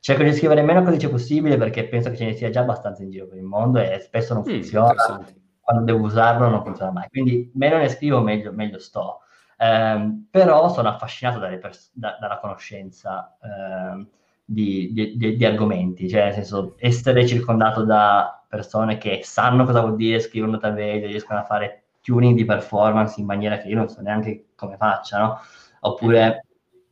[0.01, 3.11] cerco di scrivere meno codice possibile perché penso che ce ne sia già abbastanza in
[3.11, 5.24] giro per il mondo e spesso non mm, funziona.
[5.61, 7.09] Quando devo usarlo non funziona mai.
[7.09, 9.20] Quindi meno ne scrivo, meglio, meglio sto.
[9.59, 14.07] Um, però sono affascinato pers- da, dalla conoscenza um,
[14.45, 19.80] di, di, di, di argomenti, cioè nel senso essere circondato da persone che sanno cosa
[19.80, 23.76] vuol dire scrivere un database, riescono a fare tuning di performance in maniera che io
[23.76, 25.40] non so neanche come facciano,
[25.80, 26.46] oppure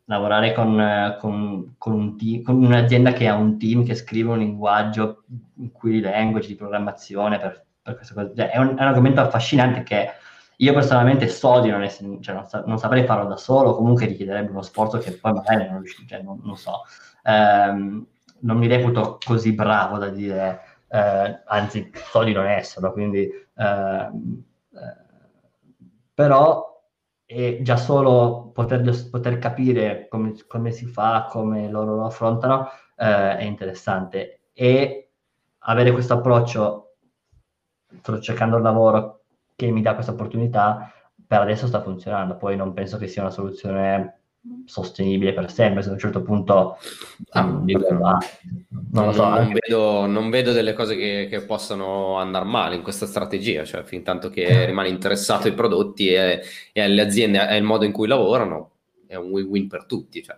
[0.06, 4.38] lavorare con, con, con, un team, con un'azienda che ha un team che scrive un
[4.38, 5.24] linguaggio
[5.58, 8.32] in cui language di programmazione per, per queste cose.
[8.34, 10.10] Cioè, è, un, è, un, argomento affascinante che
[10.56, 14.06] io personalmente so di non, essere, cioè non, sa, non, saprei farlo da solo, comunque
[14.06, 16.82] richiederebbe uno sforzo che poi magari non, cioè non, non so.
[17.24, 18.06] Um,
[18.40, 24.10] non mi reputo così bravo da dire eh, anzi so di non esserlo, quindi eh,
[26.14, 26.82] però
[27.24, 33.38] è già solo poter, poter capire come, come, si fa, come loro lo affrontano, eh,
[33.38, 34.48] è interessante.
[34.52, 35.12] E
[35.60, 36.96] avere questo approccio,
[38.00, 39.24] sto cercando un lavoro
[39.56, 40.92] che mi dà questa opportunità,
[41.26, 44.21] per adesso sta funzionando, poi non penso che sia una soluzione
[44.64, 46.76] sostenibile per sempre, se a un certo punto
[47.30, 52.44] ah, ah, non, lo so, non, vedo, non, vedo, delle cose che, che possano andare
[52.44, 54.66] male in questa strategia, cioè fin tanto che eh.
[54.66, 58.70] rimane interessato ai prodotti e, e alle aziende e al modo in cui lavorano,
[59.06, 60.22] è un win-win per tutti.
[60.22, 60.36] Cioè.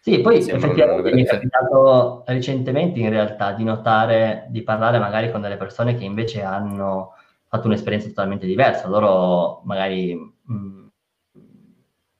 [0.00, 5.40] Sì, poi effettivamente mi è capitato recentemente in realtà di notare, di parlare magari con
[5.40, 7.14] delle persone che invece hanno
[7.46, 10.79] fatto un'esperienza totalmente diversa, loro magari mh, mm,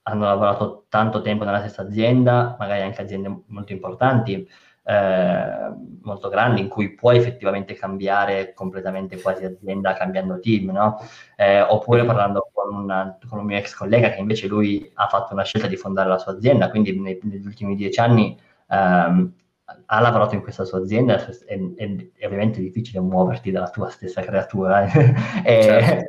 [0.02, 4.48] hanno lavorato tanto tempo nella stessa azienda, magari anche aziende molto importanti,
[4.84, 5.72] eh,
[6.02, 10.98] molto grandi, in cui puoi effettivamente cambiare completamente quasi azienda cambiando team, no?
[11.36, 15.32] Eh, oppure parlando con, una, con, un mio ex collega che invece lui ha fatto
[15.34, 18.38] una scelta di fondare la sua azienda, quindi nei, negli ultimi dieci anni
[18.68, 19.32] ehm,
[19.86, 24.22] ha lavorato in questa sua azienda e, e, è ovviamente difficile muoverti dalla tua stessa
[24.22, 24.86] creatura.
[25.44, 26.08] e, certo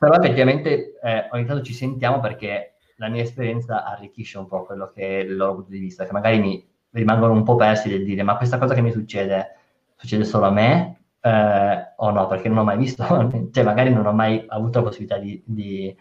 [0.00, 4.90] però effettivamente eh, ogni tanto ci sentiamo perché la mia esperienza arricchisce un po' quello
[4.94, 8.02] che è il loro punto di vista, che magari mi rimangono un po' persi del
[8.02, 9.56] dire ma questa cosa che mi succede,
[9.96, 12.26] succede solo a me eh, o no?
[12.28, 13.04] Perché non ho mai visto,
[13.52, 15.94] cioè magari non ho mai avuto la possibilità di, di,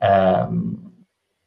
[0.00, 0.92] ehm,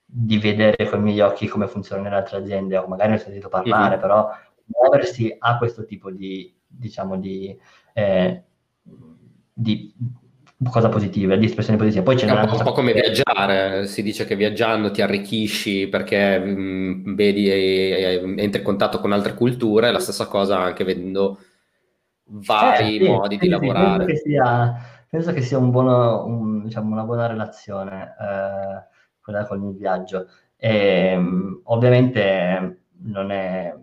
[0.03, 3.19] di vedere con i miei occhi come funziona nelle altre aziende o magari ne ho
[3.19, 4.01] sentito parlare, mm-hmm.
[4.01, 4.31] però
[4.65, 7.55] muoversi a questo tipo di, diciamo, di,
[7.93, 8.43] eh,
[9.53, 9.93] di
[10.69, 12.03] cosa positiva, di espressioni positive.
[12.03, 15.87] Poi c'è è un, po', un po' come viaggiare, si dice che viaggiando ti arricchisci
[15.87, 20.59] perché mh, mm, vedi e, e, entri in contatto con altre culture, la stessa cosa
[20.59, 21.39] anche vedendo
[22.25, 24.05] vari eh, sì, modi sì, di sì, lavorare.
[24.05, 28.83] Penso che sia, penso che sia un buono, un, diciamo, una buona relazione eh,
[29.21, 30.27] quella con il viaggio.
[30.57, 33.73] E, mm, ovviamente non è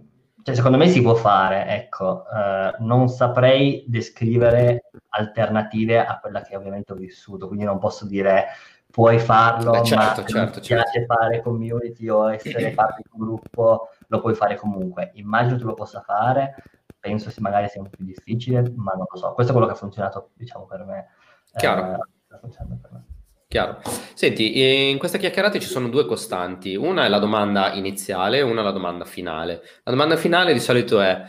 [0.47, 6.55] cioè, secondo me si può fare, ecco, eh, non saprei descrivere alternative a quella che
[6.55, 8.47] ovviamente ho vissuto, quindi non posso dire
[8.89, 10.61] puoi farlo, Beh, certo, ma certo, se certo.
[10.61, 15.11] piace fare community o essere parte di un gruppo, lo puoi fare comunque.
[15.15, 16.55] Immagino tu lo possa fare,
[17.01, 19.33] penso che magari sia un po' più difficile, ma non lo so.
[19.33, 21.09] Questo è quello che ha funzionato, diciamo, per me.
[21.57, 21.93] Chiaro.
[21.93, 23.06] Eh, per me.
[23.49, 23.81] Chiaro.
[24.15, 26.75] Senti, in questa chiacchierata ci sono due costanti.
[26.75, 29.63] Una è la domanda iniziale, una è la domanda finale.
[29.85, 31.23] La domanda finale di solito è: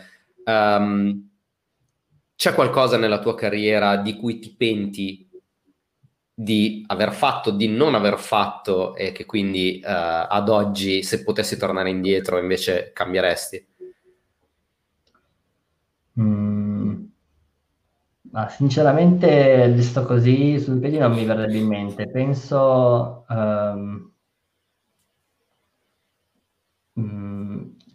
[0.44, 1.28] um,
[2.34, 5.28] c'è qualcosa nella tua carriera di cui ti penti
[6.34, 11.56] di aver fatto, di non aver fatto e che quindi uh, ad oggi, se potessi
[11.56, 13.66] tornare indietro, invece cambieresti?
[16.20, 16.47] Mm.
[18.30, 22.08] Ma sinceramente, visto così sul piedi non mi verrebbe in mente.
[22.10, 24.12] Penso um,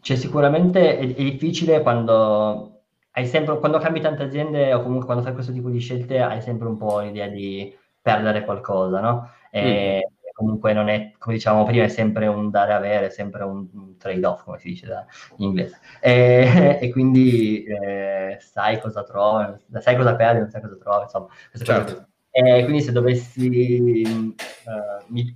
[0.03, 2.81] c'è sicuramente, è, è difficile quando
[3.11, 6.41] hai sempre, quando cambi tante aziende o comunque quando fai questo tipo di scelte hai
[6.41, 9.29] sempre un po' l'idea di perdere qualcosa, no?
[9.49, 10.22] E mm.
[10.33, 14.43] Comunque non è, come dicevamo prima, è sempre un dare-avere, è sempre un, un trade-off,
[14.43, 15.05] come si dice da,
[15.37, 15.79] in inglese.
[16.01, 21.27] E, e quindi eh, sai cosa trovi, sai cosa perdi, non sai cosa trovi, insomma.
[21.53, 22.07] Certo.
[22.31, 24.03] E quindi se dovessi...
[24.65, 25.35] Uh, mi,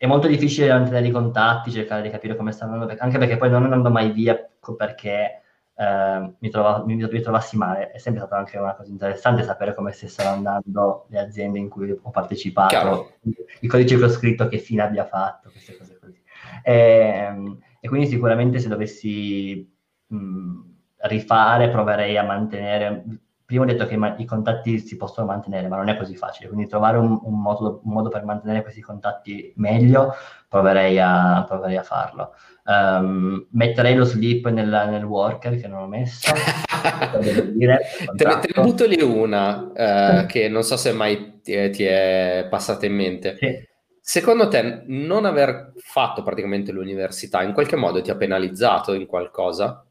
[0.00, 3.50] è molto difficile mantenere i contatti, cercare di capire come stanno andando, anche perché poi
[3.50, 4.34] non andando mai via
[4.74, 5.42] perché
[5.80, 7.90] eh, mi, trova, mi, mi, trovassi male.
[7.90, 11.90] È sempre stata anche una cosa interessante sapere come stessero andando le aziende in cui
[11.90, 13.12] ho partecipato, Chiaro.
[13.60, 16.20] il codice che ho scritto, che fine abbia fatto, queste cose così.
[16.62, 19.74] E, ehm, e quindi sicuramente se dovessi
[20.06, 20.60] mh,
[20.98, 23.04] rifare, proverei a mantenere
[23.50, 26.68] prima ho detto che i, contatti si possono mantenere, ma non è così facile, quindi
[26.68, 30.14] trovare un, un, modo, un modo, per mantenere questi contatti meglio,
[30.48, 32.34] proverei a, proverei a farlo.
[32.64, 36.30] Um, metterei lo sleep nel, nel, worker che non ho messo.
[37.50, 37.80] dire,
[38.14, 41.70] te, ne, te ne butto lì una uh, che non so se mai ti è,
[41.70, 43.36] ti è passata in mente.
[43.36, 43.68] Sì.
[44.00, 49.84] Secondo te non aver fatto praticamente l'università in qualche modo ti ha penalizzato in qualcosa?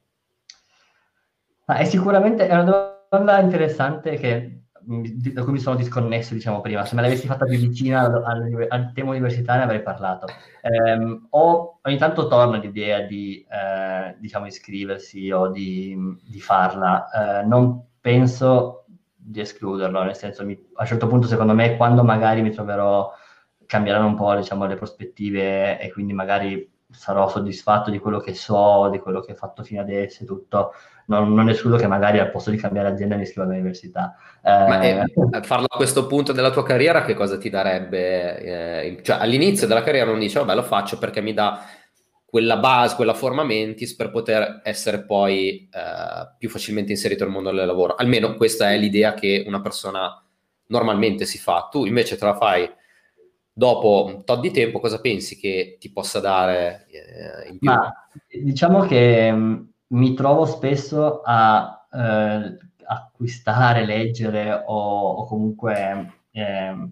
[1.65, 2.97] Ma è sicuramente è una domanda
[3.39, 6.85] interessante che, da cui mi sono disconnesso, diciamo prima.
[6.85, 10.27] Se me l'avessi fatta più vicina al, al tema universitario ne avrei parlato.
[10.61, 17.41] Eh, o, ogni tanto torna l'idea di, eh, diciamo, iscriversi o di, di farla.
[17.41, 18.85] Eh, non penso
[19.15, 23.11] di escluderlo, nel senso, mi, a un certo punto, secondo me, quando magari mi troverò,
[23.65, 28.89] cambieranno un po' diciamo, le prospettive e quindi magari sarò soddisfatto di quello che so,
[28.89, 30.71] di quello che ho fatto fino adesso e tutto,
[31.09, 34.15] non, non escludo che magari al posto di cambiare azienda mi iscriva all'università.
[34.43, 35.05] Eh, Ma eh,
[35.41, 38.39] farlo a questo punto della tua carriera che cosa ti darebbe?
[38.39, 41.65] Eh, cioè, all'inizio della carriera non dici, vabbè lo faccio perché mi dà
[42.23, 47.51] quella base, quella forma mentis per poter essere poi eh, più facilmente inserito nel mondo
[47.51, 47.95] del lavoro.
[47.95, 50.23] Almeno questa è l'idea che una persona
[50.67, 51.69] normalmente si fa.
[51.71, 52.69] Tu invece te la fai
[53.51, 57.71] dopo un tot di tempo, cosa pensi che ti possa dare eh, in più?
[57.71, 57.91] Ma,
[58.27, 66.89] diciamo che mm, mi trovo spesso a eh, acquistare, leggere o, o comunque eh,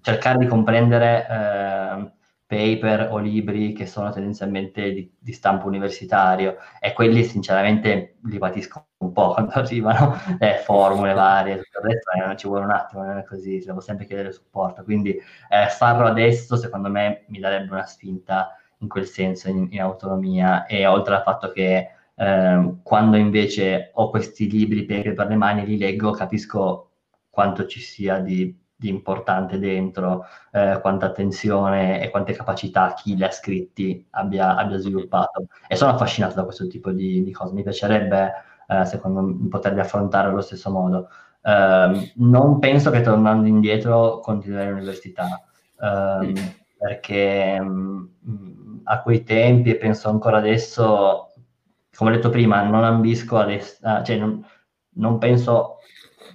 [0.00, 2.12] cercare di comprendere eh,
[2.46, 6.56] paper o libri che sono tendenzialmente di, di, stampo universitario.
[6.80, 12.10] E quelli sinceramente li patisco un po' quando arrivano eh, formule varie, tutto il resto
[12.30, 16.06] eh, ci vuole un attimo, non è così, devo sempre chiedere supporto, quindi eh, farlo
[16.06, 21.16] adesso secondo me mi darebbe una spinta in quel senso, in, in autonomia, e oltre
[21.16, 26.10] al fatto che eh, quando invece ho questi libri per, per le mani, li leggo,
[26.10, 26.90] capisco
[27.30, 33.24] quanto ci sia di, di importante dentro, eh, quanta attenzione e quante capacità chi li
[33.24, 35.46] ha scritti abbia, abbia sviluppato.
[35.66, 37.54] E sono affascinato da questo tipo di, di cose.
[37.54, 38.32] Mi piacerebbe,
[38.66, 41.08] eh, secondo me, poterli affrontare allo stesso modo.
[41.40, 45.40] Uh, non penso che tornando indietro continuerei l'università,
[45.78, 46.34] uh, mm.
[46.76, 48.10] perché um,
[48.90, 51.32] a quei tempi, e penso ancora adesso,
[51.94, 54.44] come ho detto prima, non ambisco adesso, uh, cioè non,
[54.94, 55.76] non, penso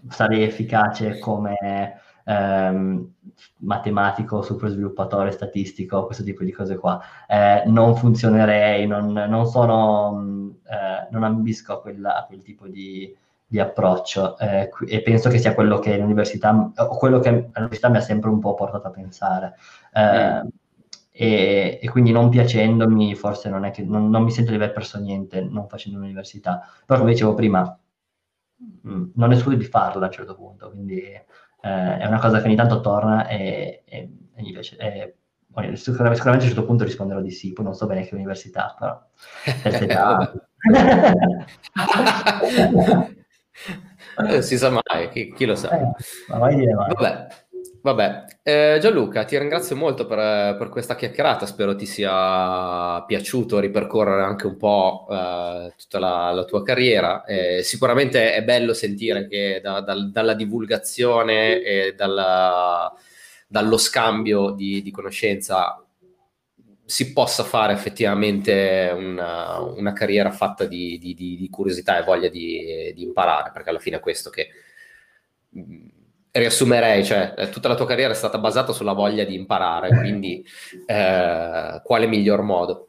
[0.10, 3.14] sarei efficace come ehm,
[3.60, 7.02] matematico, super sviluppatore, statistico, questo tipo di cose qua.
[7.28, 13.16] Eh, non funzionerei, non, non sono, eh, non ambisco a, quella, a, quel tipo di,
[13.48, 17.98] di approccio eh, e penso che sia quello che l'università, o quello che l'università mi
[17.98, 19.56] ha sempre un po' portato a pensare.
[19.98, 20.62] Mm
[21.16, 24.72] e, e, quindi non piacendomi forse non è che non, non, mi sento di aver
[24.72, 26.68] perso niente non facendo l'università.
[26.86, 27.80] Però come dicevo prima
[28.58, 31.26] mh, mm, non escludo di farla a un certo punto quindi eh,
[31.62, 35.16] è una cosa che ogni tanto torna e, e, e mi piace e,
[35.76, 39.00] sicuramente, a un certo punto risponderò di sì poi non so bene che università però
[44.30, 45.70] eh, si sa mai chi, chi lo sa.
[45.70, 45.92] Eh,
[46.30, 46.92] ma vai dire mai.
[46.94, 47.28] vabbè
[47.84, 54.24] Vabbè, eh, Gianluca, ti ringrazio molto per, per, questa chiacchierata, spero ti sia piaciuto ripercorrere
[54.24, 57.26] anche un po' eh, tutta la, la, tua carriera.
[57.26, 62.90] Eh, sicuramente è bello sentire che da, da, dalla divulgazione e dalla,
[63.48, 65.86] dallo scambio di, di, conoscenza
[66.86, 72.94] si possa fare effettivamente una, una carriera fatta di, di, di, curiosità e voglia di,
[72.96, 74.48] imparare, perché alla fine è questo che
[76.40, 80.44] riassumerei, cioè eh, tutta la tua carriera è stata basata sulla voglia di imparare, quindi
[80.86, 82.88] eh, quale miglior modo?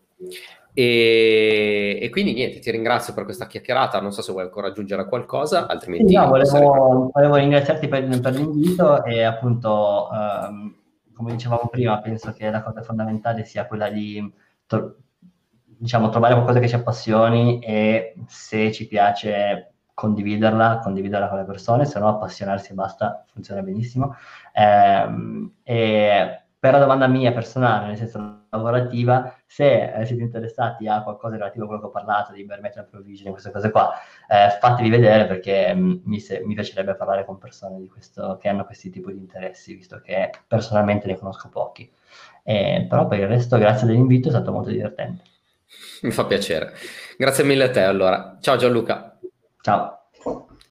[0.72, 5.06] E, e, quindi niente, ti ringrazio per questa chiacchierata, non so se vuoi ancora aggiungere
[5.06, 6.08] qualcosa, altrimenti...
[6.08, 10.74] Sì, no, volevo, volevo, ringraziarti per, per, l'invito e appunto, ehm,
[11.14, 14.32] come dicevamo prima, penso che la cosa fondamentale sia quella di
[14.66, 14.96] to-
[15.64, 21.84] diciamo, trovare qualcosa che ci appassioni e se ci piace condividerla, condividerla con le persone,
[21.86, 24.16] se no appassionarsi e basta, funziona benissimo.
[24.52, 31.36] Eh, e per la domanda mia personale, nel senso lavorativa, se siete interessati a qualcosa
[31.36, 33.92] relativo a quello che ho parlato, di bare metal provisioning, queste cose qua,
[34.26, 38.64] eh, fatevi vedere perché mm, mi, se, mi, piacerebbe parlare con persone questo, che hanno
[38.64, 41.90] questi tipi di interessi, visto che personalmente ne conosco pochi.
[42.42, 45.22] Eh, però per il resto, grazie dell'invito, è stato molto divertente.
[46.02, 46.72] Mi fa piacere.
[47.18, 48.38] Grazie mille a te allora.
[48.40, 49.13] Ciao Gianluca.
[49.64, 49.98] Ciao.